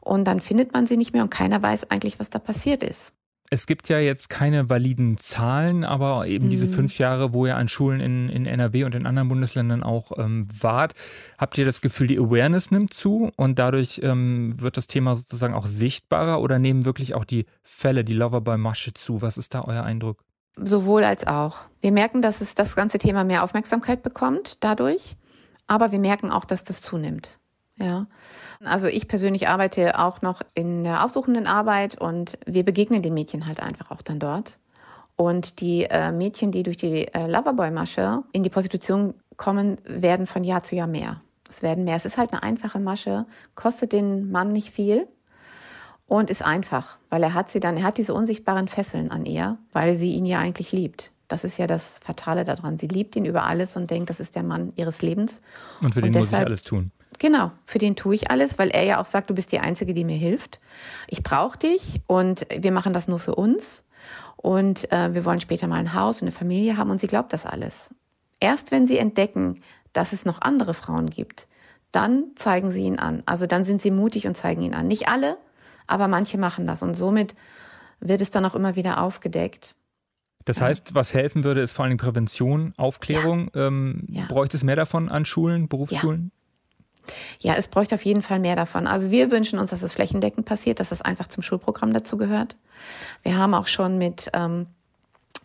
und 0.00 0.24
dann 0.24 0.40
findet 0.40 0.72
man 0.72 0.86
sie 0.86 0.96
nicht 0.96 1.12
mehr 1.12 1.22
und 1.22 1.30
keiner 1.30 1.62
weiß 1.62 1.90
eigentlich, 1.90 2.18
was 2.18 2.30
da 2.30 2.38
passiert 2.38 2.82
ist. 2.82 3.12
Es 3.52 3.66
gibt 3.66 3.88
ja 3.88 3.98
jetzt 3.98 4.30
keine 4.30 4.68
validen 4.68 5.18
Zahlen, 5.18 5.82
aber 5.82 6.26
eben 6.28 6.46
mhm. 6.46 6.50
diese 6.50 6.68
fünf 6.68 6.98
Jahre, 6.98 7.32
wo 7.32 7.46
ihr 7.46 7.56
an 7.56 7.66
Schulen 7.66 8.00
in, 8.00 8.28
in 8.28 8.46
NRW 8.46 8.84
und 8.84 8.94
in 8.94 9.06
anderen 9.06 9.28
Bundesländern 9.28 9.82
auch 9.82 10.12
ähm, 10.18 10.46
wart, 10.52 10.94
habt 11.36 11.58
ihr 11.58 11.64
das 11.64 11.80
Gefühl, 11.80 12.06
die 12.06 12.18
Awareness 12.18 12.70
nimmt 12.70 12.94
zu 12.94 13.32
und 13.36 13.58
dadurch 13.58 14.00
ähm, 14.04 14.60
wird 14.60 14.76
das 14.76 14.86
Thema 14.86 15.16
sozusagen 15.16 15.54
auch 15.54 15.66
sichtbarer 15.66 16.40
oder 16.40 16.60
nehmen 16.60 16.84
wirklich 16.84 17.14
auch 17.14 17.24
die 17.24 17.46
Fälle, 17.64 18.04
die 18.04 18.14
Loverboy-Masche 18.14 18.94
zu? 18.94 19.20
Was 19.20 19.36
ist 19.36 19.52
da 19.54 19.64
euer 19.64 19.82
Eindruck? 19.82 20.22
Sowohl 20.56 21.02
als 21.02 21.26
auch. 21.26 21.66
Wir 21.80 21.90
merken, 21.90 22.22
dass 22.22 22.40
es 22.40 22.54
das 22.54 22.76
ganze 22.76 22.98
Thema 22.98 23.24
mehr 23.24 23.42
Aufmerksamkeit 23.42 24.04
bekommt 24.04 24.62
dadurch, 24.62 25.16
aber 25.66 25.90
wir 25.90 25.98
merken 25.98 26.30
auch, 26.30 26.44
dass 26.44 26.62
das 26.62 26.82
zunimmt. 26.82 27.39
Ja. 27.80 28.06
Also 28.62 28.86
ich 28.86 29.08
persönlich 29.08 29.48
arbeite 29.48 29.98
auch 29.98 30.22
noch 30.22 30.42
in 30.54 30.84
der 30.84 31.04
aufsuchenden 31.04 31.46
Arbeit 31.46 32.00
und 32.00 32.38
wir 32.46 32.64
begegnen 32.64 33.02
den 33.02 33.14
Mädchen 33.14 33.46
halt 33.46 33.60
einfach 33.60 33.90
auch 33.90 34.02
dann 34.02 34.18
dort. 34.18 34.58
Und 35.16 35.60
die 35.60 35.84
äh, 35.84 36.12
Mädchen, 36.12 36.52
die 36.52 36.62
durch 36.62 36.76
die 36.76 37.08
äh, 37.08 37.26
Loverboy-Masche 37.26 38.22
in 38.32 38.42
die 38.42 38.50
Prostitution 38.50 39.14
kommen, 39.36 39.78
werden 39.84 40.26
von 40.26 40.44
Jahr 40.44 40.62
zu 40.62 40.76
Jahr 40.76 40.86
mehr. 40.86 41.20
Es 41.48 41.62
werden 41.62 41.84
mehr. 41.84 41.96
Es 41.96 42.04
ist 42.04 42.16
halt 42.16 42.32
eine 42.32 42.42
einfache 42.42 42.80
Masche, 42.80 43.26
kostet 43.54 43.92
den 43.92 44.30
Mann 44.30 44.52
nicht 44.52 44.70
viel 44.70 45.06
und 46.06 46.30
ist 46.30 46.44
einfach, 46.44 46.98
weil 47.08 47.22
er 47.22 47.34
hat 47.34 47.50
sie 47.50 47.60
dann, 47.60 47.76
er 47.76 47.84
hat 47.84 47.98
diese 47.98 48.14
unsichtbaren 48.14 48.68
Fesseln 48.68 49.10
an 49.10 49.26
ihr, 49.26 49.58
weil 49.72 49.96
sie 49.96 50.12
ihn 50.12 50.26
ja 50.26 50.38
eigentlich 50.38 50.72
liebt. 50.72 51.12
Das 51.28 51.44
ist 51.44 51.58
ja 51.58 51.66
das 51.66 52.00
Fatale 52.02 52.44
daran. 52.44 52.78
Sie 52.78 52.88
liebt 52.88 53.14
ihn 53.14 53.24
über 53.24 53.44
alles 53.44 53.76
und 53.76 53.90
denkt, 53.90 54.10
das 54.10 54.20
ist 54.20 54.34
der 54.34 54.42
Mann 54.42 54.72
ihres 54.76 55.02
Lebens. 55.02 55.40
Und 55.80 55.94
für 55.94 56.00
den 56.00 56.08
und 56.08 56.14
deshalb, 56.14 56.32
muss 56.32 56.40
ich 56.40 56.46
alles 56.46 56.62
tun. 56.64 56.90
Genau, 57.20 57.52
für 57.66 57.78
den 57.78 57.96
tue 57.96 58.14
ich 58.14 58.30
alles, 58.30 58.58
weil 58.58 58.70
er 58.70 58.82
ja 58.82 59.00
auch 59.00 59.04
sagt, 59.04 59.28
du 59.28 59.34
bist 59.34 59.52
die 59.52 59.60
Einzige, 59.60 59.92
die 59.92 60.04
mir 60.04 60.16
hilft. 60.16 60.58
Ich 61.06 61.22
brauche 61.22 61.58
dich 61.58 62.00
und 62.06 62.46
wir 62.58 62.72
machen 62.72 62.94
das 62.94 63.08
nur 63.08 63.18
für 63.18 63.34
uns. 63.34 63.84
Und 64.36 64.90
äh, 64.90 65.12
wir 65.12 65.26
wollen 65.26 65.38
später 65.38 65.66
mal 65.66 65.76
ein 65.76 65.92
Haus 65.92 66.22
und 66.22 66.28
eine 66.28 66.32
Familie 66.32 66.78
haben 66.78 66.90
und 66.90 66.98
sie 66.98 67.06
glaubt 67.06 67.34
das 67.34 67.44
alles. 67.44 67.90
Erst 68.40 68.70
wenn 68.70 68.86
sie 68.86 68.96
entdecken, 68.96 69.60
dass 69.92 70.14
es 70.14 70.24
noch 70.24 70.40
andere 70.40 70.72
Frauen 70.72 71.10
gibt, 71.10 71.46
dann 71.92 72.30
zeigen 72.36 72.72
sie 72.72 72.84
ihn 72.84 72.98
an. 72.98 73.22
Also 73.26 73.46
dann 73.46 73.66
sind 73.66 73.82
sie 73.82 73.90
mutig 73.90 74.26
und 74.26 74.34
zeigen 74.34 74.62
ihn 74.62 74.72
an. 74.72 74.88
Nicht 74.88 75.08
alle, 75.08 75.36
aber 75.86 76.08
manche 76.08 76.38
machen 76.38 76.66
das. 76.66 76.82
Und 76.82 76.94
somit 76.94 77.34
wird 78.00 78.22
es 78.22 78.30
dann 78.30 78.46
auch 78.46 78.54
immer 78.54 78.76
wieder 78.76 79.02
aufgedeckt. 79.02 79.74
Das 80.46 80.62
heißt, 80.62 80.94
was 80.94 81.12
helfen 81.12 81.44
würde, 81.44 81.60
ist 81.60 81.72
vor 81.72 81.84
allem 81.84 81.98
Prävention, 81.98 82.72
Aufklärung. 82.78 83.50
Ja. 83.54 83.66
Ähm, 83.66 84.06
ja. 84.08 84.24
Bräuchte 84.26 84.56
es 84.56 84.64
mehr 84.64 84.76
davon 84.76 85.10
an 85.10 85.26
Schulen, 85.26 85.68
Berufsschulen? 85.68 86.32
Ja, 87.40 87.54
es 87.56 87.68
bräuchte 87.68 87.94
auf 87.94 88.04
jeden 88.04 88.22
Fall 88.22 88.38
mehr 88.38 88.56
davon. 88.56 88.86
Also 88.86 89.10
wir 89.10 89.30
wünschen 89.30 89.58
uns, 89.58 89.70
dass 89.70 89.82
es 89.82 89.92
flächendeckend 89.92 90.46
passiert, 90.46 90.80
dass 90.80 90.92
es 90.92 91.02
einfach 91.02 91.28
zum 91.28 91.42
Schulprogramm 91.42 91.92
dazu 91.92 92.16
gehört. 92.16 92.56
Wir 93.22 93.36
haben 93.36 93.54
auch 93.54 93.66
schon 93.66 93.98
mit 93.98 94.30
ähm, 94.32 94.66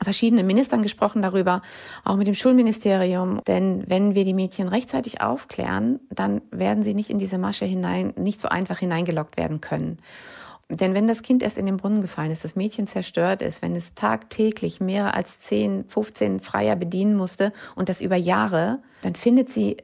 verschiedenen 0.01 0.45
Ministern 0.45 0.81
gesprochen 0.81 1.21
darüber, 1.21 1.61
auch 2.03 2.15
mit 2.15 2.27
dem 2.27 2.35
Schulministerium. 2.35 3.41
Denn 3.47 3.83
wenn 3.87 4.15
wir 4.15 4.25
die 4.25 4.33
Mädchen 4.33 4.67
rechtzeitig 4.67 5.21
aufklären, 5.21 5.99
dann 6.09 6.41
werden 6.51 6.83
sie 6.83 6.93
nicht 6.93 7.09
in 7.09 7.19
diese 7.19 7.37
Masche 7.37 7.65
hinein, 7.65 8.13
nicht 8.17 8.41
so 8.41 8.47
einfach 8.47 8.79
hineingelockt 8.79 9.37
werden 9.37 9.61
können. 9.61 9.99
Denn 10.69 10.95
wenn 10.95 11.07
das 11.07 11.21
Kind 11.21 11.43
erst 11.43 11.59
in 11.59 11.67
den 11.67 11.77
Brunnen 11.77 12.01
gefallen 12.01 12.31
ist, 12.31 12.43
das 12.43 12.55
Mädchen 12.55 12.87
zerstört 12.87 13.43
ist, 13.43 13.61
wenn 13.61 13.75
es 13.75 13.93
tagtäglich 13.93 14.81
mehr 14.81 15.13
als 15.13 15.39
10, 15.41 15.85
15 15.87 16.39
Freier 16.39 16.75
bedienen 16.75 17.15
musste 17.15 17.53
und 17.75 17.87
das 17.87 18.01
über 18.01 18.15
Jahre, 18.15 18.79
dann 19.01 19.13
findet 19.13 19.49
sie 19.49 19.77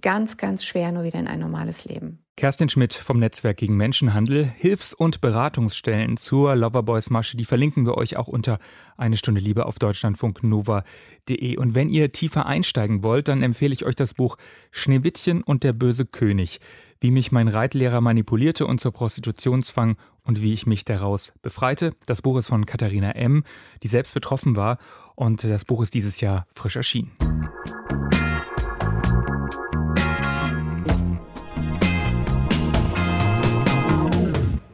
ganz, 0.00 0.36
ganz 0.36 0.64
schwer 0.64 0.92
nur 0.92 1.04
wieder 1.04 1.18
in 1.18 1.28
ein 1.28 1.40
normales 1.40 1.84
Leben. 1.84 2.26
Kerstin 2.38 2.68
Schmidt 2.68 2.92
vom 2.92 3.18
Netzwerk 3.18 3.56
gegen 3.56 3.78
Menschenhandel. 3.78 4.44
Hilfs- 4.44 4.92
und 4.92 5.22
Beratungsstellen 5.22 6.18
zur 6.18 6.54
Loverboys-Masche, 6.54 7.38
die 7.38 7.46
verlinken 7.46 7.86
wir 7.86 7.96
euch 7.96 8.18
auch 8.18 8.28
unter 8.28 8.58
eine 8.98 9.16
Stunde 9.16 9.40
Liebe 9.40 9.64
auf 9.64 9.78
deutschlandfunknova.de. 9.78 11.56
Und 11.56 11.74
wenn 11.74 11.88
ihr 11.88 12.12
tiefer 12.12 12.44
einsteigen 12.44 13.02
wollt, 13.02 13.28
dann 13.28 13.42
empfehle 13.42 13.72
ich 13.72 13.86
euch 13.86 13.96
das 13.96 14.12
Buch 14.12 14.36
Schneewittchen 14.70 15.42
und 15.42 15.64
der 15.64 15.72
böse 15.72 16.04
König. 16.04 16.60
Wie 17.00 17.10
mich 17.10 17.32
mein 17.32 17.48
Reitlehrer 17.48 18.02
manipulierte 18.02 18.66
und 18.66 18.82
zur 18.82 18.92
Prostitution 18.92 19.62
zwang 19.62 19.96
und 20.22 20.42
wie 20.42 20.52
ich 20.52 20.66
mich 20.66 20.84
daraus 20.84 21.32
befreite. 21.40 21.92
Das 22.04 22.20
Buch 22.20 22.36
ist 22.36 22.48
von 22.48 22.66
Katharina 22.66 23.12
M., 23.12 23.44
die 23.82 23.88
selbst 23.88 24.12
betroffen 24.12 24.56
war. 24.56 24.76
Und 25.14 25.42
das 25.42 25.64
Buch 25.64 25.82
ist 25.82 25.94
dieses 25.94 26.20
Jahr 26.20 26.46
frisch 26.52 26.76
erschienen. 26.76 27.12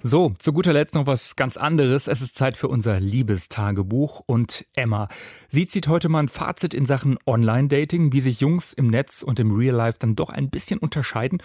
So, 0.05 0.33
zu 0.41 0.53
guter 0.53 0.73
Letzt 0.73 0.97
noch 0.97 1.07
was 1.07 1.37
ganz 1.37 1.57
anderes. 1.57 2.09
Es 2.09 2.23
ist 2.23 2.35
Zeit 2.35 2.57
für 2.57 2.67
unser 2.67 2.99
Liebestagebuch 2.99 4.21
und 4.27 4.67
Emma. 4.75 5.07
Sie 5.49 5.65
zieht 5.65 5.87
heute 5.87 6.09
mal 6.09 6.25
ein 6.25 6.29
Fazit 6.29 6.75
in 6.75 6.87
Sachen 6.87 7.19
Online-Dating, 7.25 8.13
wie 8.13 8.19
sich 8.19 8.41
Jungs 8.41 8.73
im 8.73 8.89
Netz 8.89 9.23
und 9.23 9.39
im 9.39 9.55
Real 9.55 9.77
Life 9.77 9.99
dann 10.01 10.17
doch 10.17 10.31
ein 10.31 10.51
bisschen 10.51 10.81
unterscheiden 10.81 11.41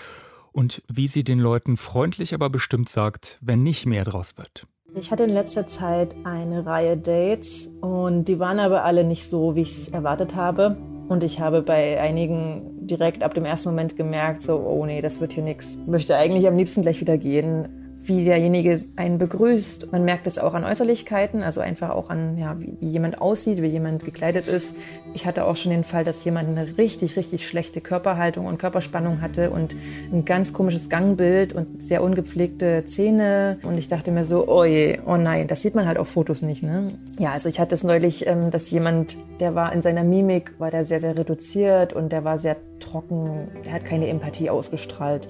und 0.54 0.82
wie 0.92 1.08
sie 1.08 1.24
den 1.24 1.38
Leuten 1.38 1.78
freundlich, 1.78 2.34
aber 2.34 2.50
bestimmt 2.50 2.90
sagt, 2.90 3.38
wenn 3.42 3.62
nicht 3.62 3.86
mehr 3.86 4.06
draus 4.06 4.40
wird. 4.40 4.66
Ich 4.96 5.12
hatte 5.12 5.26
in 5.26 5.30
letzter 5.30 5.68
Zeit 5.68 6.16
eine 6.24 6.66
Reihe 6.66 6.98
Dates 6.98 7.70
und 7.82 8.26
die 8.26 8.40
waren 8.40 8.58
aber 8.58 8.84
alle 8.84 9.04
nicht 9.04 9.30
so, 9.30 9.56
wie 9.56 9.62
ich 9.62 9.72
es 9.72 9.90
erwartet 9.90 10.34
habe. 10.34 10.78
Und 11.10 11.24
ich 11.24 11.40
habe 11.40 11.62
bei 11.62 12.02
einigen 12.02 12.88
direkt 12.88 13.22
ab 13.22 13.36
dem 13.36 13.46
ersten 13.46 13.70
Moment 13.70 13.98
gemerkt, 13.98 14.42
so, 14.42 14.58
oh 14.58 14.84
nee, 14.88 15.02
das 15.02 15.22
wird 15.22 15.34
hier 15.34 15.44
nichts. 15.44 15.78
Möchte 15.86 16.16
eigentlich 16.16 16.48
am 16.48 16.58
liebsten 16.58 16.82
gleich 16.82 17.00
wieder 17.00 17.20
gehen 17.20 17.84
wie 18.08 18.24
derjenige 18.24 18.82
einen 18.96 19.18
begrüßt. 19.18 19.92
Man 19.92 20.06
merkt 20.06 20.28
es 20.28 20.40
auch 20.40 20.54
an 20.54 20.64
Äußerlichkeiten, 20.64 21.44
also 21.44 21.62
einfach 21.62 21.90
auch 21.90 22.10
an, 22.10 22.38
ja, 22.38 22.60
wie, 22.60 22.78
wie, 22.80 22.90
jemand 22.90 23.22
aussieht, 23.22 23.62
wie 23.62 23.68
jemand 23.68 24.06
gekleidet 24.06 24.48
ist. 24.48 24.78
Ich 25.14 25.26
hatte 25.26 25.46
auch 25.46 25.56
schon 25.56 25.72
den 25.72 25.84
Fall, 25.84 26.04
dass 26.04 26.24
jemand 26.24 26.50
eine 26.50 26.78
richtig, 26.78 27.18
richtig 27.18 27.48
schlechte 27.48 27.82
Körperhaltung 27.82 28.46
und 28.46 28.58
Körperspannung 28.58 29.22
hatte 29.22 29.52
und 29.52 29.76
ein 30.12 30.26
ganz 30.26 30.54
komisches 30.54 30.90
Gangbild 30.90 31.54
und 31.54 31.82
sehr 31.82 32.02
ungepflegte 32.02 32.86
Zähne. 32.86 33.60
Und 33.64 33.78
ich 33.78 33.90
dachte 33.90 34.12
mir 34.12 34.26
so, 34.26 34.48
oh 34.48 34.64
je, 34.64 35.00
oh 35.06 35.18
nein, 35.18 35.48
das 35.48 35.62
sieht 35.62 35.76
man 35.76 35.88
halt 35.88 35.98
auf 35.98 36.08
Fotos 36.08 36.42
nicht. 36.42 36.64
Ne? 36.64 36.94
Ja, 37.20 37.32
also 37.32 37.50
ich 37.50 37.60
hatte 37.60 37.76
es 37.76 37.84
neulich, 37.84 38.26
ähm, 38.26 38.52
dass 38.52 38.72
jemand, 38.72 39.18
der 39.40 39.56
war 39.56 39.74
in 39.74 39.82
seiner 39.82 40.04
Mimik, 40.04 40.54
war 40.60 40.72
der 40.72 40.86
sehr, 40.86 41.00
sehr 41.00 41.18
reduziert 41.18 41.94
und 41.94 42.12
der 42.12 42.24
war 42.24 42.38
sehr 42.38 42.58
trocken, 42.80 43.48
der 43.66 43.74
hat 43.74 43.86
keine 43.86 44.08
Empathie 44.08 44.50
ausgestrahlt. 44.50 45.30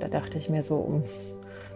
Da 0.00 0.08
dachte 0.08 0.38
ich 0.38 0.50
mir 0.50 0.62
so, 0.62 1.02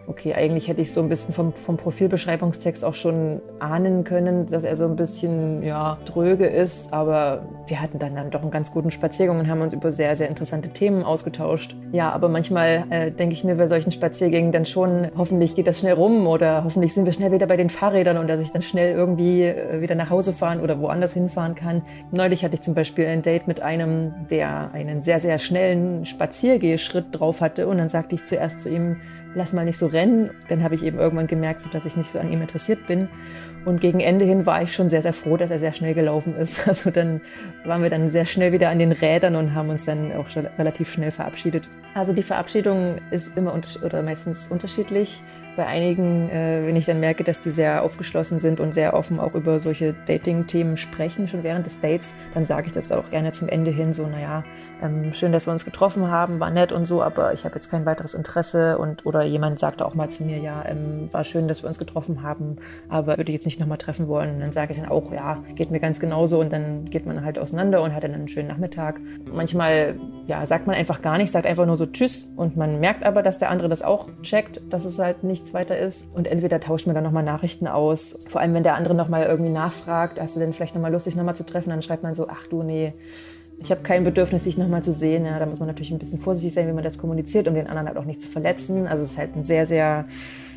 okay, 0.07 0.33
eigentlich 0.33 0.67
hätte 0.67 0.81
ich 0.81 0.93
so 0.93 1.01
ein 1.01 1.09
bisschen 1.09 1.33
vom, 1.33 1.53
vom 1.53 1.77
Profilbeschreibungstext 1.77 2.83
auch 2.83 2.93
schon 2.93 3.41
ahnen 3.59 4.03
können, 4.03 4.47
dass 4.47 4.63
er 4.63 4.75
so 4.77 4.85
ein 4.85 4.95
bisschen 4.95 5.63
ja, 5.63 5.97
dröge 6.05 6.47
ist. 6.47 6.91
Aber 6.93 7.43
wir 7.67 7.81
hatten 7.81 7.99
dann, 7.99 8.15
dann 8.15 8.31
doch 8.31 8.41
einen 8.41 8.51
ganz 8.51 8.71
guten 8.71 8.91
Spaziergang 8.91 9.39
und 9.39 9.49
haben 9.49 9.61
uns 9.61 9.73
über 9.73 9.91
sehr, 9.91 10.15
sehr 10.15 10.27
interessante 10.27 10.69
Themen 10.69 11.03
ausgetauscht. 11.03 11.75
Ja, 11.91 12.11
aber 12.11 12.29
manchmal 12.29 12.85
äh, 12.89 13.11
denke 13.11 13.33
ich 13.33 13.43
mir 13.43 13.55
bei 13.55 13.67
solchen 13.67 13.91
Spaziergängen 13.91 14.51
dann 14.51 14.65
schon, 14.65 15.07
hoffentlich 15.17 15.55
geht 15.55 15.67
das 15.67 15.79
schnell 15.79 15.93
rum 15.93 16.27
oder 16.27 16.63
hoffentlich 16.63 16.93
sind 16.93 17.05
wir 17.05 17.13
schnell 17.13 17.31
wieder 17.31 17.47
bei 17.47 17.57
den 17.57 17.69
Fahrrädern 17.69 18.17
und 18.17 18.27
dass 18.27 18.41
ich 18.41 18.51
dann 18.51 18.61
schnell 18.61 18.95
irgendwie 18.95 19.43
äh, 19.43 19.81
wieder 19.81 19.95
nach 19.95 20.09
Hause 20.09 20.33
fahren 20.33 20.61
oder 20.61 20.79
woanders 20.79 21.13
hinfahren 21.13 21.55
kann. 21.55 21.81
Neulich 22.11 22.43
hatte 22.43 22.55
ich 22.55 22.61
zum 22.61 22.73
Beispiel 22.73 23.05
ein 23.07 23.21
Date 23.21 23.47
mit 23.47 23.61
einem, 23.61 24.13
der 24.29 24.71
einen 24.73 25.01
sehr, 25.03 25.19
sehr 25.19 25.39
schnellen 25.39 26.05
Spaziergehschritt 26.05 27.07
drauf 27.11 27.41
hatte 27.41 27.67
und 27.67 27.77
dann 27.77 27.89
sagte 27.89 28.15
ich 28.15 28.25
zuerst 28.25 28.59
zu 28.59 28.69
ihm, 28.69 28.97
lass 29.35 29.53
mal 29.53 29.65
nicht 29.65 29.77
so 29.77 29.87
rennen. 29.87 30.31
Dann 30.49 30.63
habe 30.63 30.75
ich 30.75 30.83
eben 30.83 30.99
irgendwann 30.99 31.27
gemerkt, 31.27 31.73
dass 31.73 31.85
ich 31.85 31.97
nicht 31.97 32.11
so 32.11 32.19
an 32.19 32.31
ihm 32.31 32.41
interessiert 32.41 32.87
bin. 32.87 33.07
Und 33.65 33.79
gegen 33.79 33.99
Ende 33.99 34.25
hin 34.25 34.45
war 34.45 34.61
ich 34.63 34.73
schon 34.73 34.89
sehr, 34.89 35.01
sehr 35.01 35.13
froh, 35.13 35.37
dass 35.37 35.51
er 35.51 35.59
sehr 35.59 35.73
schnell 35.73 35.93
gelaufen 35.93 36.35
ist. 36.35 36.67
Also 36.71 36.89
dann 36.89 37.21
waren 37.65 37.83
wir 37.83 37.89
dann 37.89 38.07
sehr 38.07 38.25
schnell 38.25 38.53
wieder 38.53 38.69
an 38.69 38.79
den 38.79 38.91
Rädern 38.91 39.35
und 39.35 39.53
haben 39.53 39.69
uns 39.69 39.85
dann 39.85 40.13
auch 40.13 40.27
relativ 40.57 40.91
schnell 40.91 41.11
verabschiedet. 41.11 41.67
Also 41.93 42.13
die 42.13 42.23
Verabschiedung 42.23 42.99
ist 43.11 43.35
immer 43.37 43.53
oder 43.83 44.01
meistens 44.01 44.47
unterschiedlich 44.49 45.21
bei 45.55 45.65
einigen, 45.65 46.29
äh, 46.29 46.65
wenn 46.65 46.75
ich 46.75 46.85
dann 46.85 46.99
merke, 46.99 47.23
dass 47.23 47.41
die 47.41 47.51
sehr 47.51 47.83
aufgeschlossen 47.83 48.39
sind 48.39 48.59
und 48.59 48.73
sehr 48.73 48.93
offen 48.93 49.19
auch 49.19 49.35
über 49.35 49.59
solche 49.59 49.93
Dating-Themen 50.05 50.77
sprechen, 50.77 51.27
schon 51.27 51.43
während 51.43 51.65
des 51.65 51.81
Dates, 51.81 52.15
dann 52.33 52.45
sage 52.45 52.67
ich 52.67 52.73
das 52.73 52.91
auch 52.91 53.09
gerne 53.09 53.31
zum 53.31 53.49
Ende 53.49 53.71
hin 53.71 53.93
so, 53.93 54.07
naja, 54.07 54.43
ähm, 54.81 55.13
schön, 55.13 55.31
dass 55.31 55.47
wir 55.47 55.51
uns 55.51 55.65
getroffen 55.65 56.09
haben, 56.09 56.39
war 56.39 56.49
nett 56.49 56.71
und 56.71 56.85
so, 56.85 57.03
aber 57.03 57.33
ich 57.33 57.43
habe 57.43 57.55
jetzt 57.55 57.69
kein 57.69 57.85
weiteres 57.85 58.13
Interesse 58.13 58.77
und 58.77 59.05
oder 59.05 59.23
jemand 59.23 59.59
sagte 59.59 59.85
auch 59.85 59.93
mal 59.93 60.09
zu 60.09 60.23
mir, 60.23 60.37
ja, 60.37 60.63
ähm, 60.65 61.11
war 61.11 61.23
schön, 61.23 61.47
dass 61.47 61.63
wir 61.63 61.67
uns 61.67 61.77
getroffen 61.77 62.23
haben, 62.23 62.55
aber 62.87 63.17
würde 63.17 63.31
ich 63.31 63.35
jetzt 63.35 63.45
nicht 63.45 63.59
nochmal 63.59 63.77
treffen 63.77 64.07
wollen. 64.07 64.35
Und 64.35 64.39
dann 64.39 64.53
sage 64.53 64.71
ich 64.73 64.79
dann 64.79 64.89
auch, 64.89 65.11
ja, 65.11 65.43
geht 65.55 65.71
mir 65.71 65.79
ganz 65.79 65.99
genauso 65.99 66.39
und 66.39 66.51
dann 66.53 66.85
geht 66.85 67.05
man 67.05 67.23
halt 67.23 67.37
auseinander 67.37 67.81
und 67.81 67.93
hat 67.93 68.03
dann 68.03 68.13
einen 68.13 68.27
schönen 68.27 68.47
Nachmittag. 68.47 68.99
Manchmal, 69.31 69.95
ja, 70.27 70.45
sagt 70.45 70.65
man 70.67 70.75
einfach 70.75 71.01
gar 71.01 71.17
nichts, 71.17 71.33
sagt 71.33 71.45
einfach 71.45 71.65
nur 71.65 71.77
so 71.77 71.80
Tschüss 71.87 72.27
und 72.35 72.55
man 72.55 72.79
merkt 72.79 73.03
aber, 73.03 73.21
dass 73.21 73.37
der 73.37 73.49
andere 73.49 73.69
das 73.69 73.81
auch 73.81 74.07
checkt, 74.23 74.61
dass 74.69 74.85
es 74.85 74.97
halt 74.99 75.23
nicht 75.23 75.41
nichts 75.41 75.53
weiter 75.53 75.77
ist. 75.77 76.07
Und 76.13 76.27
entweder 76.27 76.59
tauscht 76.59 76.85
man 76.85 76.95
dann 76.95 77.03
nochmal 77.03 77.23
Nachrichten 77.23 77.67
aus. 77.67 78.19
Vor 78.27 78.41
allem, 78.41 78.53
wenn 78.53 78.63
der 78.63 78.75
andere 78.75 78.93
nochmal 78.93 79.23
irgendwie 79.23 79.51
nachfragt, 79.51 80.19
hast 80.19 80.35
du 80.35 80.39
denn 80.39 80.53
vielleicht 80.53 80.75
nochmal 80.75 80.91
Lust, 80.91 81.07
dich 81.07 81.15
nochmal 81.15 81.35
zu 81.35 81.45
treffen? 81.45 81.69
Dann 81.69 81.81
schreibt 81.81 82.03
man 82.03 82.13
so, 82.13 82.27
ach 82.29 82.47
du, 82.47 82.63
nee, 82.63 82.93
ich 83.57 83.71
habe 83.71 83.81
kein 83.81 84.03
Bedürfnis, 84.03 84.43
dich 84.43 84.57
nochmal 84.57 84.83
zu 84.83 84.91
sehen. 84.91 85.25
Ja, 85.25 85.39
da 85.39 85.45
muss 85.45 85.59
man 85.59 85.67
natürlich 85.67 85.91
ein 85.91 85.99
bisschen 85.99 86.19
vorsichtig 86.19 86.53
sein, 86.53 86.67
wie 86.67 86.73
man 86.73 86.83
das 86.83 86.97
kommuniziert, 86.97 87.47
um 87.47 87.55
den 87.55 87.67
anderen 87.67 87.87
halt 87.87 87.97
auch 87.97 88.05
nicht 88.05 88.21
zu 88.21 88.27
verletzen. 88.27 88.87
Also 88.87 89.03
es 89.03 89.11
ist 89.11 89.17
halt 89.17 89.35
ein 89.35 89.45
sehr, 89.45 89.65
sehr 89.65 90.05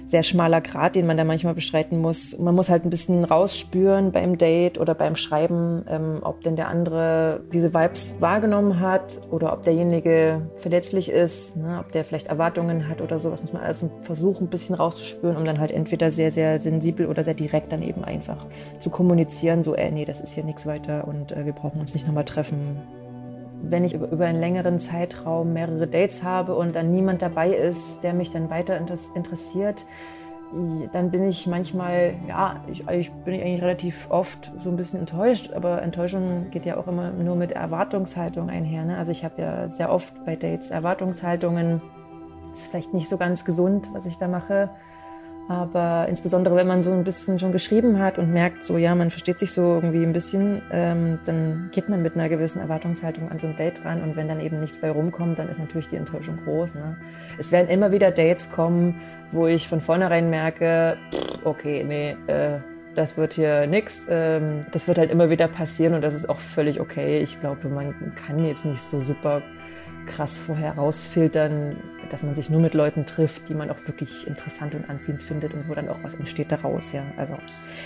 sehr 0.07 0.23
schmaler 0.23 0.61
Grad, 0.61 0.95
den 0.95 1.07
man 1.07 1.17
da 1.17 1.25
manchmal 1.25 1.55
bestreiten 1.55 1.99
muss. 1.99 2.38
Man 2.38 2.55
muss 2.55 2.69
halt 2.69 2.85
ein 2.85 2.90
bisschen 2.90 3.25
rausspüren 3.25 4.12
beim 4.12 4.38
Date 4.38 4.79
oder 4.79 4.95
beim 4.95 5.17
Schreiben, 5.17 5.85
ähm, 5.88 6.19
ob 6.23 6.43
denn 6.43 6.57
der 6.57 6.69
andere 6.69 7.40
diese 7.53 7.75
Vibes 7.75 8.14
wahrgenommen 8.21 8.81
hat 8.81 9.21
oder 9.31 9.53
ob 9.53 9.62
derjenige 9.62 10.43
verletzlich 10.57 11.11
ist, 11.11 11.57
ne, 11.57 11.79
ob 11.81 11.93
der 11.93 12.05
vielleicht 12.05 12.29
Erwartungen 12.29 12.88
hat 12.88 13.01
oder 13.01 13.19
sowas. 13.19 13.40
Muss 13.40 13.53
man 13.53 13.62
alles 13.62 13.85
versuchen, 14.03 14.47
ein 14.47 14.51
bisschen 14.51 14.75
rauszuspüren, 14.75 15.37
um 15.37 15.45
dann 15.45 15.59
halt 15.59 15.73
entweder 15.73 16.11
sehr, 16.11 16.31
sehr 16.31 16.59
sensibel 16.59 17.07
oder 17.07 17.25
sehr 17.25 17.35
direkt 17.35 17.73
dann 17.73 17.83
eben 17.83 18.05
einfach 18.05 18.47
zu 18.79 18.90
kommunizieren, 18.90 19.62
so, 19.62 19.75
ey, 19.75 19.90
nee, 19.90 20.05
das 20.05 20.21
ist 20.21 20.33
hier 20.33 20.45
nichts 20.45 20.67
weiter 20.67 21.07
und 21.09 21.33
äh, 21.33 21.45
wir 21.45 21.53
brauchen 21.53 21.81
uns 21.81 21.95
nicht 21.95 22.07
nochmal 22.07 22.25
treffen 22.25 22.79
wenn 23.70 23.85
ich 23.85 23.94
über 23.94 24.27
einen 24.27 24.40
längeren 24.40 24.79
Zeitraum 24.79 25.53
mehrere 25.53 25.87
Dates 25.87 26.22
habe 26.22 26.55
und 26.55 26.74
dann 26.74 26.90
niemand 26.90 27.22
dabei 27.22 27.50
ist, 27.50 28.03
der 28.03 28.14
mich 28.14 28.33
dann 28.33 28.50
weiter 28.50 28.79
interessiert, 29.14 29.87
dann 30.92 31.11
bin 31.11 31.27
ich 31.27 31.46
manchmal, 31.46 32.14
ja, 32.29 32.62
ich, 32.68 32.87
ich, 32.88 33.11
bin 33.11 33.35
eigentlich 33.35 33.62
relativ 33.62 34.09
oft 34.11 34.53
so 34.62 34.70
ein 34.70 34.77
bisschen 34.77 35.00
enttäuscht, 35.00 35.53
aber 35.53 35.83
Enttäuschung 35.83 36.50
geht 36.50 36.64
ja 36.64 36.77
auch 36.77 36.87
immer 36.87 37.11
nur 37.11 37.35
mit 37.35 37.53
Erwartungshaltung 37.53 38.48
einher. 38.50 38.85
Ne? 38.85 38.96
Also 38.96 39.11
ich 39.11 39.24
habe 39.24 39.40
ja 39.42 39.68
sehr 39.68 39.90
oft 39.90 40.24
bei 40.24 40.37
Dates 40.37 40.70
Erwartungshaltungen. 40.70 41.83
Ist 42.53 42.68
vielleicht 42.68 42.94
nicht 42.94 43.09
so 43.09 43.16
ganz 43.16 43.44
gesund, 43.44 43.90
was 43.94 44.07
ich 44.07 44.18
da 44.18 44.29
mache. 44.29 44.70
Aber 45.46 46.07
insbesondere, 46.09 46.57
wenn 46.57 46.66
man 46.66 46.80
so 46.80 46.90
ein 46.92 47.04
bisschen 47.04 47.38
schon 47.38 47.52
geschrieben 47.52 47.98
hat 47.98 48.18
und 48.18 48.33
merkt, 48.33 48.64
so 48.64 48.78
ja, 48.78 48.94
man 48.94 49.11
versteht 49.11 49.38
sich 49.38 49.52
so 49.52 49.74
irgendwie 49.74 50.02
ein 50.02 50.14
bisschen, 50.14 50.62
ähm, 50.70 51.18
dann 51.26 51.68
geht 51.70 51.90
man 51.90 52.00
mit 52.00 52.14
einer 52.14 52.30
gewissen 52.30 52.61
Erwartungshaltung 52.61 53.30
an 53.30 53.38
so 53.38 53.48
ein 53.48 53.57
Date 53.57 53.85
ran. 53.85 54.02
Und 54.02 54.16
wenn 54.16 54.26
dann 54.26 54.40
eben 54.40 54.61
nichts 54.61 54.80
bei 54.80 54.90
rumkommt, 54.90 55.38
dann 55.38 55.50
ist 55.50 55.59
natürlich 55.59 55.88
die 55.88 55.96
Enttäuschung 55.96 56.38
groß. 56.44 56.76
Ne? 56.76 56.96
Es 57.38 57.52
werden 57.52 57.68
immer 57.68 57.92
wieder 57.92 58.11
Dates 58.11 58.50
kommen, 58.50 59.02
wo 59.33 59.46
ich 59.46 59.68
von 59.68 59.83
vornherein 59.83 60.30
merke, 60.30 60.96
okay, 61.44 61.85
nee, 61.85 62.16
äh, 62.26 62.61
das 62.94 63.16
wird 63.16 63.35
hier 63.35 63.66
nix. 63.66 64.07
Ähm, 64.09 64.66
das 64.72 64.88
wird 64.88 64.96
halt 64.98 65.11
immer 65.11 65.28
wieder 65.28 65.48
passieren 65.48 65.94
und 65.94 66.02
das 66.02 66.14
ist 66.14 66.28
auch 66.28 66.38
völlig 66.38 66.80
okay. 66.80 67.18
Ich 67.18 67.40
glaube, 67.40 67.68
man 67.68 68.14
kann 68.14 68.42
jetzt 68.44 68.64
nicht 68.64 68.83
so 68.83 69.00
super 69.00 69.42
krass 70.07 70.38
vorher 70.38 70.75
rausfiltern, 70.75 71.77
dass 72.11 72.23
man 72.23 72.35
sich 72.35 72.51
nur 72.51 72.61
mit 72.61 72.75
Leuten 72.75 73.07
trifft, 73.07 73.49
die 73.49 73.55
man 73.55 73.71
auch 73.71 73.79
wirklich 73.87 74.27
interessant 74.27 74.75
und 74.75 74.88
anziehend 74.88 75.23
findet 75.23 75.55
und 75.55 75.69
wo 75.69 75.75
dann 75.75 75.88
auch 75.88 76.03
was 76.03 76.14
entsteht 76.14 76.53
daraus. 76.53 76.93
Ja. 76.93 77.03
Also 77.17 77.37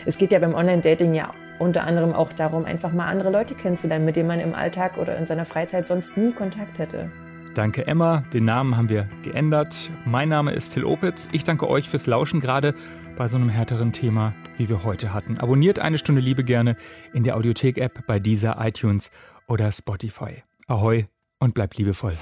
es 0.06 0.18
geht 0.18 0.32
ja 0.32 0.38
beim 0.38 0.54
Online-Dating 0.54 1.14
ja 1.14 1.32
unter 1.58 1.84
anderem 1.84 2.12
auch 2.12 2.32
darum, 2.32 2.64
einfach 2.64 2.92
mal 2.92 3.06
andere 3.06 3.30
Leute 3.30 3.54
kennenzulernen, 3.54 4.04
mit 4.04 4.16
denen 4.16 4.28
man 4.28 4.40
im 4.40 4.54
Alltag 4.54 4.98
oder 4.98 5.16
in 5.16 5.26
seiner 5.26 5.44
Freizeit 5.44 5.88
sonst 5.88 6.16
nie 6.16 6.32
Kontakt 6.32 6.78
hätte. 6.78 7.10
Danke 7.54 7.86
Emma, 7.86 8.22
den 8.32 8.44
Namen 8.44 8.76
haben 8.76 8.88
wir 8.88 9.08
geändert. 9.22 9.90
Mein 10.04 10.28
Name 10.28 10.52
ist 10.52 10.74
Till 10.74 10.84
Opitz. 10.84 11.28
Ich 11.32 11.42
danke 11.42 11.68
euch 11.68 11.88
fürs 11.88 12.06
Lauschen 12.06 12.38
gerade 12.38 12.74
bei 13.16 13.26
so 13.26 13.36
einem 13.36 13.48
härteren 13.48 13.92
Thema, 13.92 14.32
wie 14.58 14.68
wir 14.68 14.84
heute 14.84 15.12
hatten. 15.12 15.38
Abonniert 15.38 15.80
eine 15.80 15.98
Stunde 15.98 16.20
Liebe 16.20 16.44
gerne 16.44 16.76
in 17.12 17.24
der 17.24 17.36
Audiothek-App 17.36 18.06
bei 18.06 18.20
dieser 18.20 18.64
iTunes 18.64 19.10
oder 19.48 19.72
Spotify. 19.72 20.42
Ahoi 20.68 21.06
und 21.38 21.54
bleibt 21.54 21.78
liebevoll. 21.78 22.16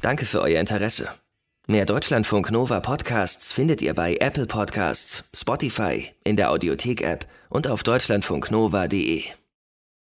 Danke 0.00 0.26
für 0.26 0.40
euer 0.40 0.60
Interesse. 0.60 1.08
Mehr 1.66 1.86
Deutschlandfunk 1.86 2.50
Nova 2.50 2.80
Podcasts 2.80 3.52
findet 3.52 3.80
ihr 3.80 3.94
bei 3.94 4.16
Apple 4.20 4.46
Podcasts, 4.46 5.24
Spotify, 5.34 6.10
in 6.22 6.36
der 6.36 6.50
Audiothek-App 6.50 7.26
und 7.48 7.68
auf 7.68 7.82
deutschlandfunknova.de. 7.82 9.24